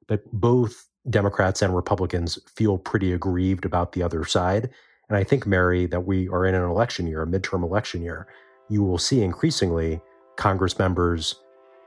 But 0.08 0.24
both 0.32 0.88
Democrats 1.10 1.62
and 1.62 1.76
Republicans 1.76 2.40
feel 2.48 2.78
pretty 2.78 3.14
aggrieved 3.14 3.66
about 3.66 3.94
the 3.94 4.04
other 4.04 4.24
side. 4.26 4.70
And 5.10 5.18
I 5.18 5.24
think, 5.24 5.46
Mary, 5.46 5.86
that 5.88 6.06
we 6.06 6.30
are 6.30 6.46
in 6.46 6.56
an 6.56 6.64
election 6.64 7.08
year, 7.08 7.24
a 7.24 7.28
midterm 7.28 7.64
election 7.64 8.02
year. 8.02 8.28
You 8.70 8.84
will 8.84 8.98
see 8.98 9.22
increasingly 9.22 10.00
Congress 10.38 10.80
members 10.80 11.36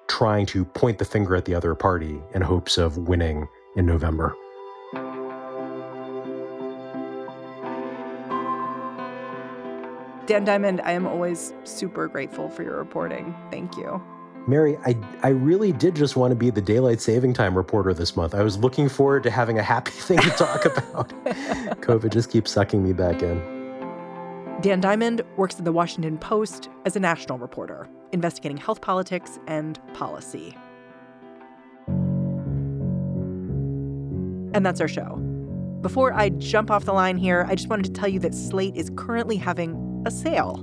trying 0.09 0.47
to 0.47 0.65
point 0.65 0.99
the 0.99 1.05
finger 1.05 1.35
at 1.35 1.47
the 1.47 1.55
other 1.55 1.75
party 1.75 2.21
in 2.35 2.43
hopes 2.43 2.77
of 2.77 2.99
winning 2.99 3.49
in 3.77 3.87
November. 3.87 4.37
Dan 10.27 10.45
Diamond, 10.45 10.81
I 10.83 10.93
am 10.93 11.07
always 11.07 11.53
super 11.65 12.09
grateful 12.09 12.49
for 12.49 12.63
your 12.63 12.79
reporting. 12.79 13.35
Thank 13.51 13.77
you. 13.77 14.03
Mary, 14.47 14.77
I, 14.85 14.97
I 15.23 15.29
really 15.29 15.73
did 15.73 15.95
just 15.95 16.17
want 16.17 16.31
to 16.31 16.35
be 16.35 16.51
the 16.51 16.61
daylight 16.61 17.01
saving 17.01 17.33
time 17.33 17.57
reporter 17.57 17.95
this 17.95 18.17
month. 18.17 18.35
I 18.35 18.43
was 18.43 18.59
looking 18.59 18.89
forward 18.89 19.23
to 19.25 19.31
having 19.31 19.59
a 19.59 19.63
happy 19.63 19.91
thing 19.95 20.19
to 20.19 20.31
talk 20.31 20.65
about. 20.65 21.09
COVID 21.81 22.13
just 22.13 22.31
keeps 22.31 22.51
sucking 22.51 22.83
me 22.83 22.93
back 22.93 23.23
in. 23.23 23.39
Dan 24.61 24.81
Diamond 24.81 25.23
works 25.37 25.59
at 25.59 25.65
the 25.65 25.73
Washington 25.73 26.17
Post 26.17 26.71
as 26.87 26.97
a 26.97 27.01
national 27.01 27.39
reporter, 27.39 27.87
investigating 28.13 28.57
health 28.57 28.81
politics 28.81 29.39
and 29.47 29.79
policy. 29.93 30.57
And 34.55 34.65
that's 34.65 34.81
our 34.81 34.89
show. 34.89 35.17
Before 35.83 36.15
I 36.15 36.31
jump 36.31 36.71
off 36.71 36.87
the 36.87 36.95
line 36.95 37.19
here, 37.19 37.45
I 37.47 37.57
just 37.57 37.69
wanted 37.69 37.85
to 37.87 37.93
tell 37.93 38.09
you 38.09 38.19
that 38.21 38.35
Slate 38.35 38.77
is 38.77 38.91
currently 38.97 39.37
having 39.37 39.84
a 40.07 40.11
sale. 40.11 40.63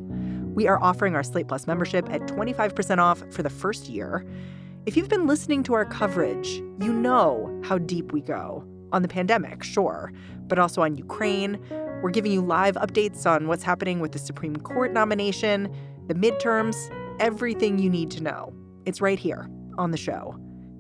We 0.54 0.68
are 0.68 0.82
offering 0.82 1.16
our 1.16 1.24
Slate 1.24 1.48
Plus 1.48 1.68
membership 1.68 2.10
at 2.10 2.22
25% 2.22 2.98
off 3.00 3.24
for 3.32 3.44
the 3.44 3.50
first 3.50 3.88
year. 3.88 4.26
If 4.86 4.98
you've 4.98 5.10
been 5.10 5.28
listening 5.28 5.64
to 5.64 5.74
our 5.74 5.86
coverage, 5.86 6.62
you 6.80 6.92
know 6.92 7.62
how 7.64 7.78
deep 7.78 8.12
we 8.12 8.22
go 8.22 8.66
on 8.92 9.02
the 9.02 9.08
pandemic, 9.08 9.64
sure, 9.64 10.12
but 10.48 10.60
also 10.60 10.82
on 10.82 10.96
Ukraine. 10.96 11.60
We're 12.02 12.10
giving 12.10 12.32
you 12.32 12.42
live 12.42 12.76
updates 12.76 13.26
on 13.26 13.48
what's 13.48 13.64
happening 13.64 14.00
with 14.00 14.12
the 14.12 14.20
Supreme 14.20 14.58
Court 14.58 14.92
nomination, 14.92 15.74
the 16.08 16.16
midterms, 16.16 16.76
everything 17.20 17.80
you 17.80 17.90
need 17.90 18.12
to 18.12 18.24
know. 18.24 18.54
It's 18.86 19.02
right 19.02 19.20
here 19.20 19.50
on 19.78 19.92
the 19.92 19.98
show. 19.98 20.36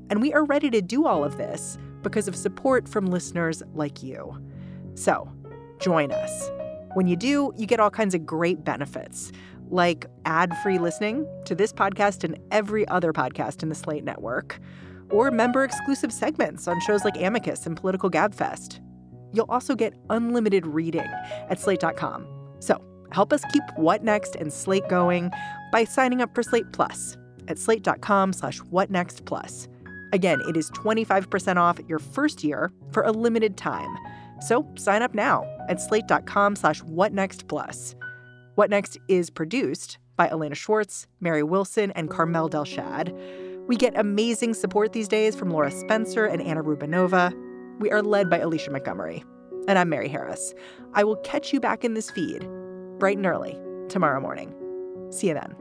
And 0.09 0.21
we 0.21 0.33
are 0.33 0.43
ready 0.43 0.69
to 0.71 0.81
do 0.81 1.05
all 1.05 1.23
of 1.23 1.37
this 1.37 1.77
because 2.01 2.27
of 2.27 2.35
support 2.35 2.89
from 2.89 3.05
listeners 3.05 3.63
like 3.73 4.03
you. 4.03 4.37
So, 4.95 5.31
join 5.79 6.11
us. 6.11 6.51
When 6.93 7.07
you 7.07 7.15
do, 7.15 7.53
you 7.57 7.65
get 7.65 7.79
all 7.79 7.89
kinds 7.89 8.13
of 8.13 8.25
great 8.25 8.63
benefits 8.63 9.31
like 9.69 10.05
ad 10.25 10.55
free 10.57 10.77
listening 10.77 11.25
to 11.45 11.55
this 11.55 11.71
podcast 11.71 12.23
and 12.23 12.37
every 12.51 12.87
other 12.89 13.13
podcast 13.13 13.63
in 13.63 13.69
the 13.69 13.75
Slate 13.75 14.03
Network, 14.03 14.59
or 15.09 15.31
member 15.31 15.63
exclusive 15.63 16.11
segments 16.11 16.67
on 16.67 16.79
shows 16.81 17.05
like 17.05 17.15
Amicus 17.17 17.65
and 17.65 17.77
Political 17.77 18.11
Gabfest. 18.11 18.81
You'll 19.33 19.49
also 19.49 19.75
get 19.75 19.93
unlimited 20.09 20.67
reading 20.67 21.07
at 21.49 21.59
slate.com. 21.59 22.27
So 22.59 22.81
help 23.11 23.31
us 23.31 23.43
keep 23.51 23.63
What 23.77 24.03
Next 24.03 24.35
and 24.35 24.51
Slate 24.51 24.87
going 24.89 25.31
by 25.71 25.85
signing 25.85 26.21
up 26.21 26.35
for 26.35 26.43
Slate 26.43 26.71
Plus 26.73 27.17
at 27.47 27.57
slate.com 27.57 28.33
slash 28.33 28.59
whatnextplus. 28.59 29.67
Again, 30.13 30.41
it 30.47 30.57
is 30.57 30.69
25% 30.71 31.55
off 31.55 31.79
your 31.87 31.99
first 31.99 32.43
year 32.43 32.69
for 32.91 33.03
a 33.03 33.11
limited 33.11 33.55
time. 33.55 33.95
So 34.41 34.67
sign 34.75 35.01
up 35.01 35.13
now 35.13 35.45
at 35.69 35.81
slate.com 35.81 36.55
slash 36.55 36.81
whatnextplus. 36.83 37.95
What 38.55 38.69
Next 38.69 38.97
is 39.07 39.29
produced 39.29 39.97
by 40.17 40.29
Elena 40.29 40.55
Schwartz, 40.55 41.07
Mary 41.19 41.43
Wilson, 41.43 41.91
and 41.91 42.09
Carmel 42.09 42.49
Delshad. 42.49 43.67
We 43.67 43.75
get 43.75 43.97
amazing 43.97 44.53
support 44.53 44.93
these 44.93 45.07
days 45.07 45.35
from 45.35 45.49
Laura 45.49 45.71
Spencer 45.71 46.25
and 46.25 46.41
Anna 46.41 46.63
Rubinova. 46.63 47.33
We 47.79 47.91
are 47.91 48.01
led 48.01 48.29
by 48.29 48.39
Alicia 48.39 48.71
Montgomery. 48.71 49.23
And 49.67 49.77
I'm 49.77 49.89
Mary 49.89 50.09
Harris. 50.09 50.53
I 50.93 51.03
will 51.03 51.17
catch 51.17 51.53
you 51.53 51.59
back 51.59 51.83
in 51.83 51.93
this 51.93 52.09
feed 52.11 52.47
bright 52.99 53.17
and 53.17 53.25
early 53.25 53.57
tomorrow 53.89 54.19
morning. 54.19 54.53
See 55.11 55.27
you 55.27 55.33
then. 55.33 55.60